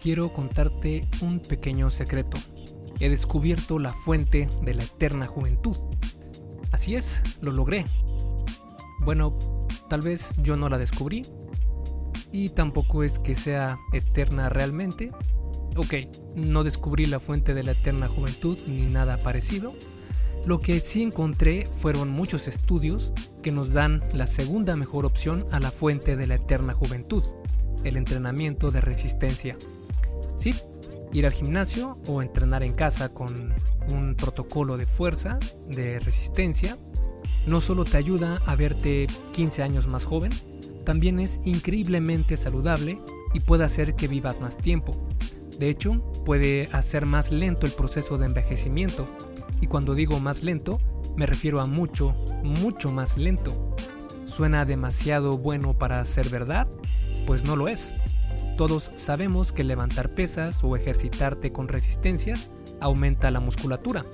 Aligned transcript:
quiero 0.00 0.32
contarte 0.32 1.06
un 1.20 1.40
pequeño 1.40 1.90
secreto. 1.90 2.38
He 2.98 3.08
descubierto 3.08 3.78
la 3.78 3.92
fuente 3.92 4.48
de 4.62 4.74
la 4.74 4.82
eterna 4.82 5.26
juventud. 5.26 5.76
Así 6.72 6.94
es, 6.94 7.22
lo 7.40 7.52
logré. 7.52 7.86
Bueno, 9.00 9.38
tal 9.88 10.02
vez 10.02 10.32
yo 10.42 10.56
no 10.56 10.68
la 10.68 10.78
descubrí. 10.78 11.26
Y 12.32 12.50
tampoco 12.50 13.02
es 13.02 13.18
que 13.18 13.34
sea 13.34 13.78
eterna 13.92 14.48
realmente. 14.48 15.10
Ok, 15.76 15.94
no 16.36 16.64
descubrí 16.64 17.06
la 17.06 17.20
fuente 17.20 17.54
de 17.54 17.62
la 17.62 17.72
eterna 17.72 18.08
juventud 18.08 18.58
ni 18.66 18.86
nada 18.86 19.18
parecido. 19.18 19.74
Lo 20.46 20.60
que 20.60 20.80
sí 20.80 21.02
encontré 21.02 21.66
fueron 21.66 22.10
muchos 22.10 22.48
estudios 22.48 23.12
que 23.42 23.52
nos 23.52 23.72
dan 23.72 24.02
la 24.14 24.26
segunda 24.26 24.74
mejor 24.76 25.04
opción 25.04 25.46
a 25.52 25.60
la 25.60 25.70
fuente 25.70 26.16
de 26.16 26.26
la 26.26 26.36
eterna 26.36 26.72
juventud, 26.72 27.22
el 27.84 27.96
entrenamiento 27.96 28.70
de 28.70 28.80
resistencia. 28.80 29.56
Sí, 30.36 30.54
ir 31.12 31.26
al 31.26 31.32
gimnasio 31.32 31.98
o 32.06 32.22
entrenar 32.22 32.62
en 32.62 32.72
casa 32.72 33.12
con 33.12 33.54
un 33.88 34.14
protocolo 34.14 34.76
de 34.76 34.86
fuerza, 34.86 35.38
de 35.68 35.98
resistencia, 36.00 36.78
no 37.46 37.60
solo 37.60 37.84
te 37.84 37.96
ayuda 37.96 38.40
a 38.46 38.54
verte 38.54 39.06
15 39.32 39.62
años 39.62 39.86
más 39.86 40.04
joven, 40.04 40.30
también 40.84 41.20
es 41.20 41.40
increíblemente 41.44 42.36
saludable 42.36 43.00
y 43.34 43.40
puede 43.40 43.64
hacer 43.64 43.94
que 43.94 44.08
vivas 44.08 44.40
más 44.40 44.56
tiempo. 44.56 44.92
De 45.58 45.68
hecho, 45.68 46.02
puede 46.24 46.68
hacer 46.72 47.06
más 47.06 47.32
lento 47.32 47.66
el 47.66 47.72
proceso 47.72 48.18
de 48.18 48.26
envejecimiento. 48.26 49.06
Y 49.60 49.66
cuando 49.66 49.94
digo 49.94 50.18
más 50.20 50.42
lento, 50.42 50.80
me 51.16 51.26
refiero 51.26 51.60
a 51.60 51.66
mucho, 51.66 52.14
mucho 52.42 52.90
más 52.90 53.18
lento. 53.18 53.76
¿Suena 54.24 54.64
demasiado 54.64 55.36
bueno 55.36 55.76
para 55.76 56.04
ser 56.04 56.30
verdad? 56.30 56.66
Pues 57.26 57.44
no 57.44 57.56
lo 57.56 57.68
es. 57.68 57.94
Todos 58.60 58.92
sabemos 58.94 59.52
que 59.52 59.64
levantar 59.64 60.14
pesas 60.14 60.62
o 60.62 60.76
ejercitarte 60.76 61.50
con 61.50 61.66
resistencias 61.66 62.50
aumenta 62.78 63.30
la 63.30 63.40
musculatura, 63.40 64.04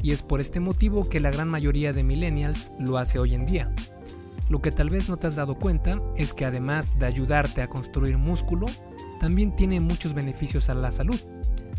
y 0.00 0.12
es 0.12 0.22
por 0.22 0.40
este 0.40 0.60
motivo 0.60 1.08
que 1.08 1.18
la 1.18 1.32
gran 1.32 1.48
mayoría 1.48 1.92
de 1.92 2.04
millennials 2.04 2.70
lo 2.78 2.98
hace 2.98 3.18
hoy 3.18 3.34
en 3.34 3.46
día. 3.46 3.74
Lo 4.48 4.62
que 4.62 4.70
tal 4.70 4.90
vez 4.90 5.08
no 5.08 5.16
te 5.16 5.26
has 5.26 5.34
dado 5.34 5.56
cuenta 5.56 6.00
es 6.14 6.32
que 6.34 6.44
además 6.44 6.96
de 7.00 7.06
ayudarte 7.06 7.62
a 7.62 7.68
construir 7.68 8.16
músculo, 8.16 8.66
también 9.18 9.56
tiene 9.56 9.80
muchos 9.80 10.14
beneficios 10.14 10.68
a 10.68 10.74
la 10.74 10.92
salud. 10.92 11.20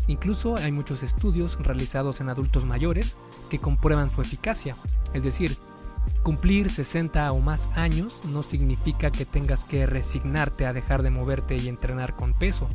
Incluso 0.06 0.58
hay 0.58 0.70
muchos 0.70 1.02
estudios 1.02 1.56
realizados 1.60 2.20
en 2.20 2.28
adultos 2.28 2.66
mayores 2.66 3.16
que 3.48 3.58
comprueban 3.58 4.10
su 4.10 4.20
eficacia, 4.20 4.76
es 5.14 5.24
decir, 5.24 5.56
Cumplir 6.22 6.70
60 6.70 7.32
o 7.32 7.40
más 7.40 7.68
años 7.74 8.22
no 8.26 8.44
significa 8.44 9.10
que 9.10 9.24
tengas 9.24 9.64
que 9.64 9.86
resignarte 9.86 10.66
a 10.66 10.72
dejar 10.72 11.02
de 11.02 11.10
moverte 11.10 11.56
y 11.56 11.66
entrenar 11.66 12.14
con 12.14 12.32
peso. 12.32 12.68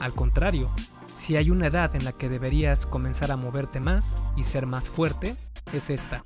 Al 0.00 0.12
contrario, 0.12 0.70
si 1.14 1.36
hay 1.36 1.50
una 1.50 1.66
edad 1.66 1.94
en 1.94 2.06
la 2.06 2.12
que 2.12 2.30
deberías 2.30 2.86
comenzar 2.86 3.32
a 3.32 3.36
moverte 3.36 3.80
más 3.80 4.14
y 4.34 4.44
ser 4.44 4.64
más 4.64 4.88
fuerte, 4.88 5.36
es 5.74 5.90
esta. 5.90 6.24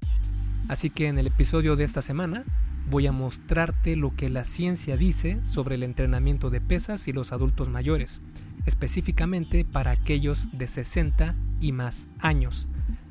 Así 0.68 0.90
que 0.90 1.08
en 1.08 1.18
el 1.18 1.26
episodio 1.26 1.74
de 1.74 1.82
esta 1.82 2.02
semana 2.02 2.44
voy 2.88 3.08
a 3.08 3.12
mostrarte 3.12 3.96
lo 3.96 4.14
que 4.14 4.30
la 4.30 4.44
ciencia 4.44 4.96
dice 4.96 5.44
sobre 5.44 5.74
el 5.74 5.82
entrenamiento 5.82 6.50
de 6.50 6.60
pesas 6.60 7.08
y 7.08 7.12
los 7.12 7.32
adultos 7.32 7.68
mayores, 7.68 8.22
específicamente 8.64 9.64
para 9.64 9.90
aquellos 9.90 10.46
de 10.52 10.68
60 10.68 11.34
y 11.60 11.72
más 11.72 12.06
años. 12.20 12.68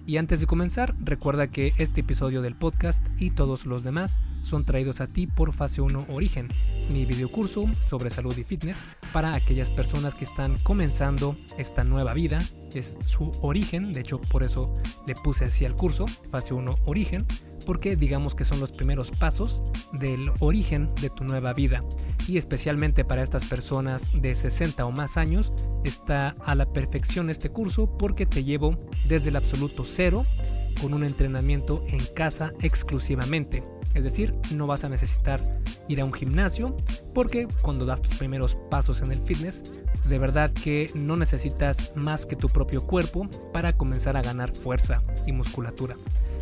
Y 0.10 0.18
antes 0.18 0.40
de 0.40 0.48
comenzar, 0.48 0.96
recuerda 1.04 1.52
que 1.52 1.74
este 1.78 2.02
episodio 2.02 2.42
del 2.42 2.56
podcast 2.56 3.06
y 3.22 3.30
todos 3.30 3.68
los 3.68 3.84
demás 3.84 4.22
son 4.42 4.66
traídos 4.66 5.02
a 5.02 5.06
ti 5.06 5.28
por 5.28 5.54
Fase 5.54 5.82
1 5.82 6.08
Origen, 6.10 6.48
mi 6.92 7.06
videocurso 7.06 7.66
sobre 7.86 8.10
salud 8.10 8.36
y 8.36 8.44
fitness 8.44 8.86
para 9.14 9.36
aquellas 9.36 9.70
personas 9.70 10.16
que 10.16 10.24
están 10.24 10.58
comenzando 10.64 11.38
esta 11.60 11.84
nueva 11.84 12.16
vida. 12.16 12.40
Es 12.74 12.98
su 13.06 13.32
origen, 13.44 13.94
de 13.94 14.00
hecho 14.00 14.20
por 14.20 14.42
eso 14.42 14.76
le 15.06 15.14
puse 15.14 15.46
así 15.46 15.64
al 15.66 15.76
curso, 15.76 16.08
Fase 16.32 16.56
1 16.56 16.74
Origen, 16.86 17.28
porque 17.60 17.96
digamos 17.96 18.36
que 18.36 18.46
son 18.46 18.60
los 18.60 18.72
primeros 18.72 19.12
pasos 19.12 19.64
del 19.94 20.32
origen 20.40 20.90
de 21.02 21.10
tu 21.10 21.24
nueva 21.24 21.54
vida. 21.54 21.84
Y 22.28 22.38
especialmente 22.38 23.06
para 23.06 23.24
estas 23.24 23.46
personas 23.46 24.12
de 24.14 24.36
60 24.36 24.86
o 24.86 24.92
más 24.92 25.18
años, 25.18 25.54
está 25.84 26.36
a 26.46 26.56
la 26.56 26.72
perfección 26.72 27.30
este 27.30 27.50
curso 27.50 27.98
porque 27.98 28.26
te 28.26 28.44
llevo 28.44 28.78
desde 29.08 29.30
el 29.30 29.36
absoluto 29.36 29.84
cero 29.86 30.26
con 30.82 30.94
un 30.94 31.04
entrenamiento 31.04 31.84
en 31.88 32.00
casa 32.16 32.54
exclusivamente. 32.62 33.64
Es 33.94 34.04
decir, 34.04 34.34
no 34.54 34.68
vas 34.68 34.84
a 34.84 34.90
necesitar 34.90 35.42
ir 35.88 36.02
a 36.02 36.06
un 36.06 36.14
gimnasio 36.14 36.76
porque 37.14 37.48
cuando 37.62 37.86
das 37.86 38.02
tus 38.02 38.16
primeros 38.16 38.56
pasos 38.70 39.02
en 39.02 39.12
el 39.12 39.22
fitness, 39.22 39.64
de 40.08 40.20
verdad 40.20 40.52
que 40.52 40.92
no 40.94 41.18
necesitas 41.18 41.94
más 41.96 42.26
que 42.26 42.36
tu 42.36 42.50
propio 42.50 42.86
cuerpo 42.86 43.28
para 43.52 43.76
comenzar 43.76 44.16
a 44.16 44.22
ganar 44.22 44.56
fuerza 44.56 45.02
y 45.26 45.32
musculatura. 45.32 45.96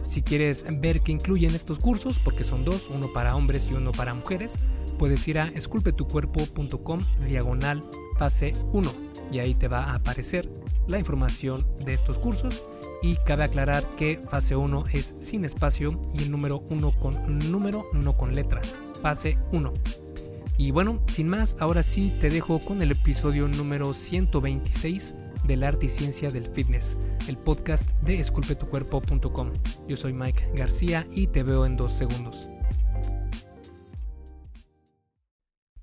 Si 0.05 0.21
quieres 0.21 0.65
ver 0.69 1.01
qué 1.01 1.11
incluyen 1.11 1.53
estos 1.53 1.79
cursos, 1.79 2.19
porque 2.19 2.43
son 2.43 2.63
dos, 2.63 2.89
uno 2.89 3.11
para 3.11 3.35
hombres 3.35 3.69
y 3.69 3.73
uno 3.73 3.91
para 3.91 4.13
mujeres, 4.13 4.55
puedes 4.97 5.27
ir 5.27 5.39
a 5.39 5.47
esculpetucuerpo.com 5.47 7.01
diagonal 7.27 7.83
fase 8.17 8.53
1 8.73 8.91
y 9.31 9.39
ahí 9.39 9.53
te 9.53 9.67
va 9.67 9.79
a 9.79 9.95
aparecer 9.95 10.49
la 10.87 10.97
información 10.97 11.67
de 11.83 11.93
estos 11.93 12.17
cursos 12.17 12.65
y 13.01 13.15
cabe 13.17 13.43
aclarar 13.43 13.83
que 13.95 14.19
fase 14.29 14.55
1 14.55 14.85
es 14.91 15.15
sin 15.19 15.45
espacio 15.45 16.01
y 16.13 16.23
el 16.23 16.31
número 16.31 16.59
1 16.69 16.99
con 16.99 17.39
número, 17.51 17.85
no 17.93 18.17
con 18.17 18.33
letra. 18.33 18.61
Fase 19.01 19.37
1. 19.51 19.73
Y 20.57 20.71
bueno, 20.71 21.03
sin 21.07 21.27
más, 21.27 21.55
ahora 21.59 21.83
sí 21.83 22.11
te 22.19 22.29
dejo 22.29 22.59
con 22.59 22.81
el 22.81 22.91
episodio 22.91 23.47
número 23.47 23.93
126 23.93 25.13
del 25.45 25.63
arte 25.63 25.85
y 25.85 25.89
ciencia 25.89 26.31
del 26.31 26.47
fitness, 26.47 26.97
el 27.27 27.37
podcast 27.37 27.91
de 28.01 28.19
esculpetucuerpo.com. 28.19 29.53
Yo 29.87 29.95
soy 29.95 30.13
Mike 30.13 30.49
García 30.55 31.05
y 31.11 31.27
te 31.27 31.43
veo 31.43 31.65
en 31.65 31.77
dos 31.77 31.93
segundos. 31.93 32.49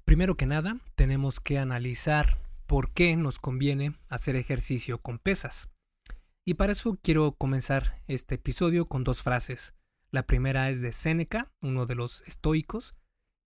Primero 0.05 0.37
que 0.37 0.47
nada, 0.47 0.79
tenemos 0.97 1.41
que 1.41 1.59
analizar 1.59 2.39
por 2.67 2.91
qué 2.91 3.17
nos 3.17 3.39
conviene 3.39 3.95
hacer 4.09 4.37
ejercicio 4.37 4.99
con 4.99 5.19
pesas. 5.19 5.69
Y 6.47 6.55
para 6.55 6.72
eso 6.72 6.99
quiero 7.03 7.32
comenzar 7.32 8.03
este 8.06 8.34
episodio 8.34 8.87
con 8.87 9.03
dos 9.03 9.22
frases. 9.22 9.75
La 10.10 10.27
primera 10.27 10.71
es 10.71 10.82
de 10.82 10.93
Séneca, 10.93 11.53
uno 11.62 11.87
de 11.87 11.94
los 11.94 12.22
estoicos, 12.22 12.94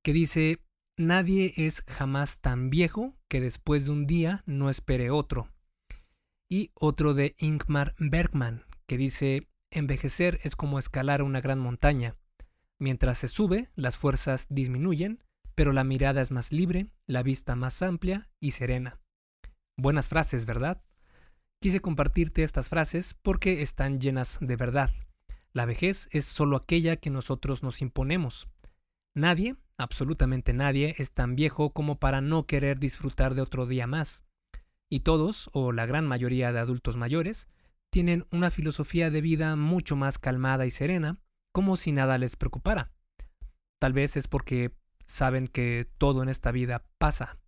que 0.04 0.14
dice, 0.14 0.60
Nadie 0.98 1.54
es 1.58 1.84
jamás 1.88 2.40
tan 2.40 2.72
viejo 2.72 3.16
que 3.30 3.40
después 3.40 3.86
de 3.86 3.92
un 3.92 4.08
día 4.08 4.42
no 4.48 4.72
espere 4.72 5.12
otro 5.12 5.48
y 6.50 6.72
otro 6.74 7.14
de 7.14 7.36
Ingmar 7.38 7.94
Bergman, 8.00 8.66
que 8.88 8.98
dice, 8.98 9.48
envejecer 9.70 10.40
es 10.44 10.56
como 10.56 10.80
escalar 10.80 11.22
una 11.22 11.42
gran 11.42 11.60
montaña. 11.60 12.16
Mientras 12.80 13.20
se 13.20 13.28
sube, 13.28 13.70
las 13.76 13.98
fuerzas 13.98 14.48
disminuyen, 14.50 15.24
pero 15.56 15.74
la 15.74 15.84
mirada 15.84 16.22
es 16.22 16.32
más 16.32 16.52
libre, 16.52 16.88
la 17.06 17.22
vista 17.22 17.56
más 17.56 17.82
amplia 17.82 18.30
y 18.40 18.52
serena. 18.52 19.00
Buenas 19.78 20.08
frases, 20.08 20.46
¿verdad? 20.46 20.82
Quise 21.60 21.80
compartirte 21.82 22.44
estas 22.44 22.70
frases 22.70 23.16
porque 23.16 23.64
están 23.64 24.00
llenas 24.00 24.38
de 24.42 24.56
verdad. 24.56 24.92
La 25.54 25.66
vejez 25.66 26.08
es 26.12 26.26
solo 26.26 26.56
aquella 26.56 26.98
que 26.98 27.10
nosotros 27.10 27.64
nos 27.64 27.82
imponemos. 27.82 28.48
Nadie, 29.16 29.56
absolutamente 29.76 30.54
nadie, 30.54 30.94
es 31.00 31.14
tan 31.14 31.36
viejo 31.36 31.72
como 31.72 31.98
para 31.98 32.22
no 32.22 32.46
querer 32.46 32.78
disfrutar 32.78 33.34
de 33.34 33.42
otro 33.42 33.66
día 33.66 33.88
más. 33.88 34.24
Y 34.88 35.00
todos, 35.00 35.50
o 35.52 35.72
la 35.72 35.88
gran 35.88 36.06
mayoría 36.06 36.52
de 36.52 36.60
adultos 36.60 36.96
mayores, 36.96 37.48
tienen 37.90 38.28
una 38.32 38.52
filosofía 38.52 39.10
de 39.10 39.22
vida 39.22 39.56
mucho 39.56 39.96
más 39.96 40.20
calmada 40.20 40.68
y 40.68 40.72
serena, 40.72 41.18
como 41.52 41.76
si 41.76 41.92
nada 41.92 42.20
les 42.20 42.36
preocupara. 42.36 42.92
Tal 43.80 43.94
vez 43.94 44.16
es 44.16 44.28
porque 44.28 44.76
saben 45.08 45.48
que 45.48 45.90
todo 45.98 46.22
en 46.22 46.30
esta 46.30 46.52
vida 46.52 46.86
pasa. 47.00 47.40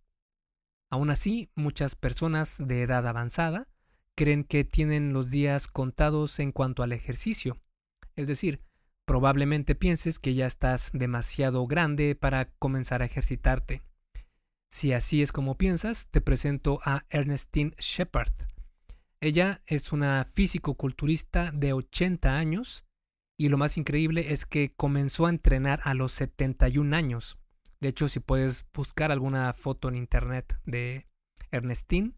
Aún 0.90 1.10
así, 1.10 1.48
muchas 1.54 1.94
personas 1.94 2.56
de 2.58 2.82
edad 2.82 3.06
avanzada 3.06 3.68
creen 4.16 4.44
que 4.44 4.64
tienen 4.64 5.12
los 5.12 5.30
días 5.30 5.68
contados 5.68 6.38
en 6.38 6.52
cuanto 6.52 6.82
al 6.82 6.92
ejercicio. 6.92 7.58
Es 8.16 8.26
decir, 8.26 8.60
probablemente 9.06 9.74
pienses 9.74 10.18
que 10.18 10.34
ya 10.34 10.46
estás 10.46 10.90
demasiado 10.92 11.66
grande 11.66 12.14
para 12.14 12.52
comenzar 12.58 13.02
a 13.02 13.06
ejercitarte. 13.06 13.82
Si 14.70 14.92
así 14.92 15.20
es 15.20 15.32
como 15.32 15.56
piensas, 15.56 16.08
te 16.10 16.20
presento 16.20 16.80
a 16.84 17.04
Ernestine 17.10 17.72
Shepard. 17.78 18.32
Ella 19.20 19.62
es 19.66 19.92
una 19.92 20.26
físico-culturista 20.32 21.50
de 21.52 21.72
80 21.72 22.38
años 22.38 22.84
y 23.38 23.48
lo 23.48 23.58
más 23.58 23.76
increíble 23.76 24.32
es 24.32 24.46
que 24.46 24.72
comenzó 24.76 25.26
a 25.26 25.30
entrenar 25.30 25.80
a 25.84 25.94
los 25.94 26.12
71 26.12 26.94
años. 26.94 27.38
De 27.80 27.88
hecho, 27.88 28.08
si 28.08 28.20
puedes 28.20 28.64
buscar 28.74 29.10
alguna 29.10 29.52
foto 29.54 29.88
en 29.88 29.96
internet 29.96 30.58
de 30.66 31.06
Ernestine, 31.50 32.12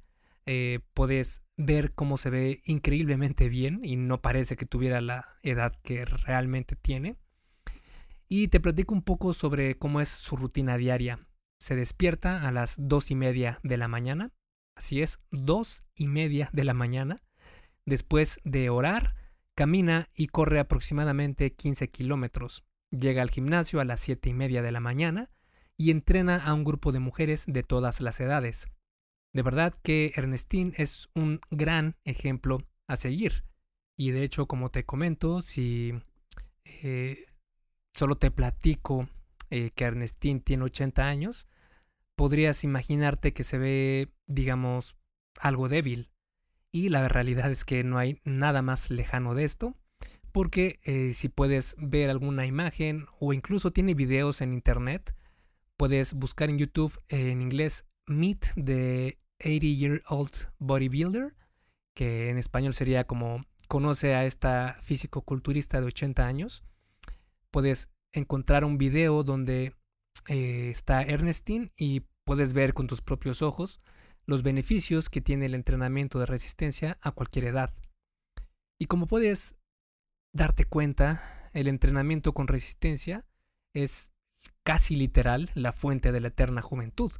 eh, 0.46 0.80
puedes 0.94 1.42
ver 1.56 1.92
cómo 1.94 2.16
se 2.16 2.30
ve 2.30 2.62
increíblemente 2.64 3.48
bien 3.48 3.80
y 3.84 3.96
no 3.96 4.20
parece 4.20 4.56
que 4.56 4.66
tuviera 4.66 5.00
la 5.00 5.38
edad 5.42 5.72
que 5.82 6.04
realmente 6.04 6.76
tiene. 6.76 7.16
Y 8.28 8.48
te 8.48 8.60
platico 8.60 8.94
un 8.94 9.02
poco 9.02 9.32
sobre 9.32 9.76
cómo 9.76 10.00
es 10.00 10.08
su 10.08 10.36
rutina 10.36 10.76
diaria 10.78 11.18
se 11.62 11.76
despierta 11.76 12.48
a 12.48 12.50
las 12.50 12.74
dos 12.76 13.12
y 13.12 13.14
media 13.14 13.60
de 13.62 13.76
la 13.76 13.86
mañana, 13.86 14.32
así 14.74 15.00
es, 15.00 15.20
dos 15.30 15.84
y 15.94 16.08
media 16.08 16.50
de 16.52 16.64
la 16.64 16.74
mañana. 16.74 17.22
Después 17.86 18.40
de 18.42 18.68
orar, 18.68 19.14
camina 19.54 20.08
y 20.12 20.26
corre 20.26 20.58
aproximadamente 20.58 21.52
15 21.52 21.88
kilómetros. 21.88 22.64
Llega 22.90 23.22
al 23.22 23.30
gimnasio 23.30 23.78
a 23.78 23.84
las 23.84 24.00
siete 24.00 24.30
y 24.30 24.34
media 24.34 24.60
de 24.60 24.72
la 24.72 24.80
mañana 24.80 25.30
y 25.76 25.92
entrena 25.92 26.44
a 26.44 26.52
un 26.52 26.64
grupo 26.64 26.90
de 26.90 26.98
mujeres 26.98 27.44
de 27.46 27.62
todas 27.62 28.00
las 28.00 28.18
edades. 28.18 28.66
De 29.32 29.42
verdad 29.42 29.74
que 29.82 30.12
Ernestine 30.16 30.72
es 30.76 31.08
un 31.14 31.40
gran 31.50 31.96
ejemplo 32.04 32.66
a 32.86 32.96
seguir. 32.96 33.44
Y 33.96 34.10
de 34.10 34.24
hecho, 34.24 34.46
como 34.46 34.70
te 34.70 34.84
comento, 34.84 35.42
si 35.42 35.94
eh, 36.64 37.24
solo 37.94 38.16
te 38.16 38.30
platico 38.30 39.08
eh, 39.50 39.70
que 39.74 39.84
Ernestine 39.84 40.40
tiene 40.40 40.64
80 40.64 41.06
años, 41.06 41.48
podrías 42.16 42.64
imaginarte 42.64 43.32
que 43.32 43.42
se 43.42 43.58
ve, 43.58 44.12
digamos, 44.26 44.96
algo 45.40 45.68
débil. 45.68 46.10
Y 46.70 46.88
la 46.88 47.08
realidad 47.08 47.50
es 47.50 47.64
que 47.64 47.84
no 47.84 47.98
hay 47.98 48.18
nada 48.24 48.62
más 48.62 48.90
lejano 48.90 49.34
de 49.34 49.44
esto, 49.44 49.76
porque 50.32 50.80
eh, 50.84 51.12
si 51.12 51.28
puedes 51.28 51.74
ver 51.78 52.10
alguna 52.10 52.46
imagen 52.46 53.06
o 53.20 53.32
incluso 53.32 53.72
tiene 53.72 53.94
videos 53.94 54.40
en 54.40 54.52
internet, 54.52 55.14
puedes 55.76 56.14
buscar 56.14 56.48
en 56.48 56.58
YouTube 56.58 56.98
en 57.08 57.42
inglés 57.42 57.84
Meet 58.06 58.54
the 58.56 59.21
80 59.44 59.66
Year 59.66 60.02
Old 60.08 60.52
Bodybuilder, 60.58 61.34
que 61.94 62.30
en 62.30 62.38
español 62.38 62.74
sería 62.74 63.04
como 63.04 63.40
conoce 63.68 64.14
a 64.14 64.26
esta 64.26 64.78
físico-culturista 64.82 65.80
de 65.80 65.86
80 65.86 66.26
años. 66.26 66.64
Puedes 67.50 67.88
encontrar 68.12 68.64
un 68.64 68.78
video 68.78 69.22
donde 69.22 69.74
eh, 70.28 70.70
está 70.70 71.02
Ernestine 71.02 71.72
y 71.76 72.00
puedes 72.24 72.52
ver 72.52 72.74
con 72.74 72.86
tus 72.86 73.00
propios 73.00 73.42
ojos 73.42 73.80
los 74.26 74.42
beneficios 74.42 75.08
que 75.08 75.20
tiene 75.20 75.46
el 75.46 75.54
entrenamiento 75.54 76.18
de 76.18 76.26
resistencia 76.26 76.98
a 77.00 77.10
cualquier 77.12 77.46
edad. 77.46 77.74
Y 78.78 78.86
como 78.86 79.06
puedes 79.06 79.54
darte 80.32 80.64
cuenta, 80.64 81.50
el 81.52 81.66
entrenamiento 81.68 82.32
con 82.32 82.48
resistencia 82.48 83.24
es 83.74 84.10
casi 84.64 84.96
literal 84.96 85.50
la 85.54 85.72
fuente 85.72 86.12
de 86.12 86.20
la 86.20 86.28
eterna 86.28 86.62
juventud. 86.62 87.12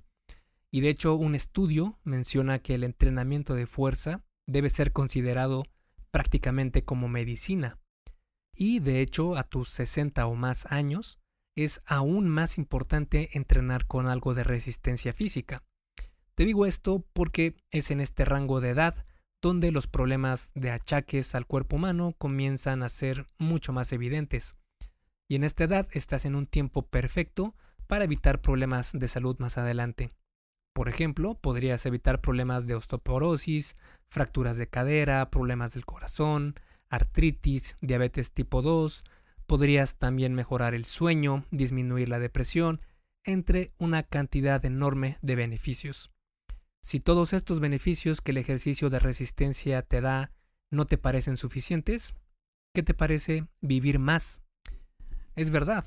Y 0.73 0.81
de 0.81 0.89
hecho 0.89 1.15
un 1.15 1.35
estudio 1.35 1.99
menciona 2.03 2.59
que 2.59 2.75
el 2.75 2.83
entrenamiento 2.83 3.55
de 3.55 3.67
fuerza 3.67 4.25
debe 4.47 4.71
ser 4.71 4.93
considerado 4.93 5.65
prácticamente 6.11 6.83
como 6.83 7.09
medicina. 7.09 7.79
Y 8.55 8.81
de 8.81 9.03
hecho 9.03 9.37
a 9.37 9.45
tus 9.45 9.69
60 9.69 10.27
o 10.27 10.35
más 10.35 10.67
años 10.73 11.21
es 11.55 11.83
aún 11.85 12.27
más 12.29 12.57
importante 12.57 13.37
entrenar 13.37 13.87
con 13.87 14.09
algo 14.09 14.33
de 14.33 14.45
resistencia 14.45 15.13
física. 15.13 15.63
Te 16.35 16.47
digo 16.47 16.65
esto 16.65 17.05
porque 17.13 17.55
es 17.71 17.91
en 17.91 18.01
este 18.01 18.25
rango 18.25 18.61
de 18.63 18.71
edad 18.71 19.05
donde 19.43 19.73
los 19.73 19.87
problemas 19.87 20.53
de 20.55 20.71
achaques 20.71 21.35
al 21.35 21.47
cuerpo 21.47 21.77
humano 21.77 22.15
comienzan 22.17 22.83
a 22.83 22.89
ser 22.89 23.27
mucho 23.39 23.73
más 23.73 23.93
evidentes. 23.93 24.57
Y 25.29 25.35
en 25.35 25.45
esta 25.45 25.65
edad 25.65 25.89
estás 25.93 26.25
en 26.25 26.35
un 26.35 26.47
tiempo 26.47 26.87
perfecto 26.87 27.55
para 27.87 28.05
evitar 28.05 28.41
problemas 28.41 28.93
de 28.95 29.09
salud 29.09 29.37
más 29.39 29.59
adelante. 29.59 30.13
Por 30.73 30.89
ejemplo, 30.89 31.35
podrías 31.35 31.85
evitar 31.87 32.21
problemas 32.21 32.67
de 32.67 32.75
osteoporosis, 32.75 33.77
fracturas 34.09 34.57
de 34.57 34.69
cadera, 34.69 35.31
problemas 35.31 35.75
del 35.75 35.85
corazón, 35.85 36.55
artritis, 36.89 37.77
diabetes 37.81 38.33
tipo 38.33 38.63
2, 38.63 39.05
podrías 39.47 39.99
también 39.99 40.35
mejorar 40.35 40.75
el 40.75 40.85
sueño, 40.85 41.45
disminuir 41.51 42.09
la 42.09 42.19
depresión, 42.19 42.81
entre 43.25 43.73
una 43.79 44.03
cantidad 44.03 44.65
enorme 44.65 45.19
de 45.23 45.37
beneficios. 45.37 46.11
Si 46.83 47.01
todos 47.01 47.33
estos 47.33 47.61
beneficios 47.61 48.21
que 48.21 48.33
el 48.33 48.39
ejercicio 48.39 48.91
de 48.91 48.99
resistencia 48.99 49.83
te 49.83 50.01
da 50.01 50.33
no 50.71 50.87
te 50.87 50.99
parecen 50.99 51.37
suficientes, 51.37 52.15
¿qué 52.75 52.83
te 52.83 52.95
parece 52.95 53.47
vivir 53.61 53.99
más? 53.99 54.43
Es 55.37 55.51
verdad, 55.51 55.85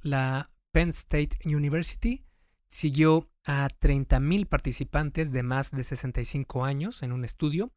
la 0.00 0.50
Penn 0.72 0.88
State 0.88 1.36
University 1.44 2.24
siguió 2.72 3.28
a 3.46 3.68
30.000 3.68 4.46
participantes 4.46 5.30
de 5.30 5.42
más 5.42 5.72
de 5.72 5.84
65 5.84 6.64
años 6.64 7.02
en 7.02 7.12
un 7.12 7.24
estudio 7.24 7.70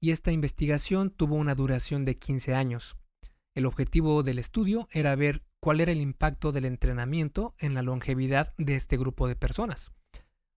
y 0.00 0.10
esta 0.10 0.32
investigación 0.32 1.10
tuvo 1.10 1.36
una 1.36 1.54
duración 1.54 2.04
de 2.04 2.18
15 2.18 2.54
años. 2.54 2.96
El 3.54 3.64
objetivo 3.64 4.24
del 4.24 4.40
estudio 4.40 4.88
era 4.90 5.14
ver 5.14 5.42
cuál 5.60 5.80
era 5.80 5.92
el 5.92 6.00
impacto 6.00 6.50
del 6.50 6.64
entrenamiento 6.64 7.54
en 7.58 7.74
la 7.74 7.82
longevidad 7.82 8.52
de 8.58 8.74
este 8.74 8.96
grupo 8.96 9.28
de 9.28 9.36
personas. 9.36 9.92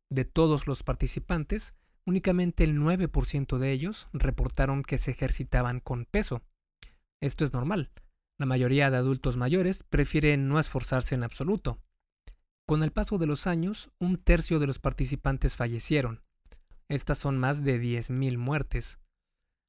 De 0.10 0.26
todos 0.26 0.66
los 0.66 0.82
participantes, 0.82 1.76
únicamente 2.04 2.64
el 2.64 2.80
9% 2.80 3.60
de 3.60 3.72
ellos 3.72 4.08
reportaron 4.12 4.82
que 4.82 4.98
se 4.98 5.12
ejercitaban 5.12 5.82
con 5.82 6.06
peso. 6.06 6.42
Esto 7.22 7.46
es 7.46 7.54
normal. 7.54 7.92
La 8.40 8.48
mayoría 8.48 8.90
de 8.90 8.98
adultos 8.98 9.38
mayores 9.38 9.84
prefieren 9.84 10.48
no 10.48 10.60
esforzarse 10.60 11.14
en 11.14 11.24
absoluto. 11.24 11.80
Con 12.68 12.84
el 12.84 12.92
paso 12.92 13.18
de 13.18 13.28
los 13.28 13.48
años, 13.48 13.90
un 13.98 14.18
tercio 14.18 14.60
de 14.60 14.68
los 14.68 14.78
participantes 14.78 15.56
fallecieron. 15.56 16.22
Estas 16.90 17.18
son 17.18 17.38
más 17.38 17.64
de 17.64 17.82
10.000 17.82 18.38
muertes. 18.38 19.00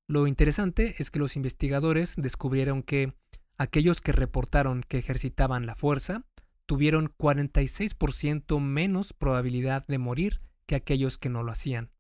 Lo 0.09 0.27
interesante 0.27 0.97
es 0.99 1.13
que 1.13 1.21
los 1.21 1.37
investigadores 1.37 2.17
descubrieron 2.17 2.83
que 2.83 3.15
aquellos 3.57 4.01
que 4.01 4.11
reportaron 4.11 4.83
que 4.83 4.99
ejercitaban 4.99 5.65
la 5.65 5.77
fuerza 5.77 6.25
tuvieron 6.67 7.15
46% 7.17 8.61
menos 8.61 9.13
probabilidad 9.13 9.87
de 9.87 9.99
morir 9.99 10.41
que 10.67 10.75
aquellos 10.75 11.19
que 11.19 11.29
no 11.29 11.45
lo 11.45 11.53
hacían. 11.53 11.93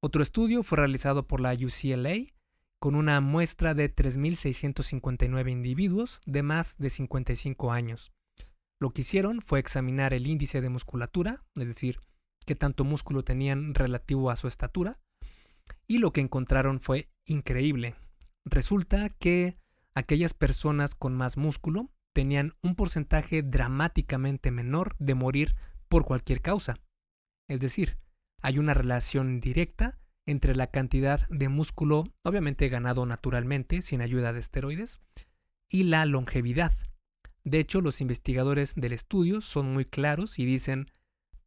Otro 0.00 0.22
estudio 0.22 0.62
fue 0.62 0.78
realizado 0.78 1.26
por 1.26 1.40
la 1.40 1.54
UCLA 1.54 2.26
con 2.78 2.94
una 2.94 3.20
muestra 3.20 3.74
de 3.74 3.92
3.659 3.92 5.50
individuos 5.50 6.20
de 6.24 6.44
más 6.44 6.78
de 6.78 6.90
55 6.90 7.72
años. 7.72 8.12
Lo 8.80 8.90
que 8.90 9.02
hicieron 9.02 9.40
fue 9.40 9.60
examinar 9.60 10.14
el 10.14 10.26
índice 10.26 10.60
de 10.60 10.68
musculatura, 10.68 11.42
es 11.56 11.68
decir, 11.68 11.98
qué 12.46 12.54
tanto 12.54 12.84
músculo 12.84 13.24
tenían 13.24 13.74
relativo 13.74 14.30
a 14.30 14.36
su 14.36 14.48
estatura, 14.48 14.98
y 15.86 15.98
lo 15.98 16.12
que 16.12 16.20
encontraron 16.20 16.80
fue 16.80 17.08
increíble. 17.26 17.94
Resulta 18.44 19.08
que 19.08 19.56
aquellas 19.94 20.34
personas 20.34 20.94
con 20.94 21.14
más 21.14 21.36
músculo 21.36 21.90
tenían 22.12 22.54
un 22.62 22.74
porcentaje 22.74 23.42
dramáticamente 23.42 24.50
menor 24.50 24.96
de 24.98 25.14
morir 25.14 25.54
por 25.88 26.04
cualquier 26.04 26.42
causa. 26.42 26.76
Es 27.48 27.60
decir, 27.60 27.98
hay 28.42 28.58
una 28.58 28.74
relación 28.74 29.40
directa 29.40 29.98
entre 30.26 30.54
la 30.54 30.68
cantidad 30.68 31.28
de 31.28 31.48
músculo, 31.48 32.04
obviamente 32.22 32.68
ganado 32.68 33.04
naturalmente, 33.06 33.82
sin 33.82 34.00
ayuda 34.00 34.32
de 34.32 34.40
esteroides, 34.40 35.00
y 35.68 35.84
la 35.84 36.06
longevidad. 36.06 36.72
De 37.44 37.58
hecho, 37.58 37.80
los 37.80 38.00
investigadores 38.00 38.74
del 38.74 38.92
estudio 38.92 39.40
son 39.40 39.72
muy 39.72 39.84
claros 39.84 40.38
y 40.38 40.46
dicen, 40.46 40.86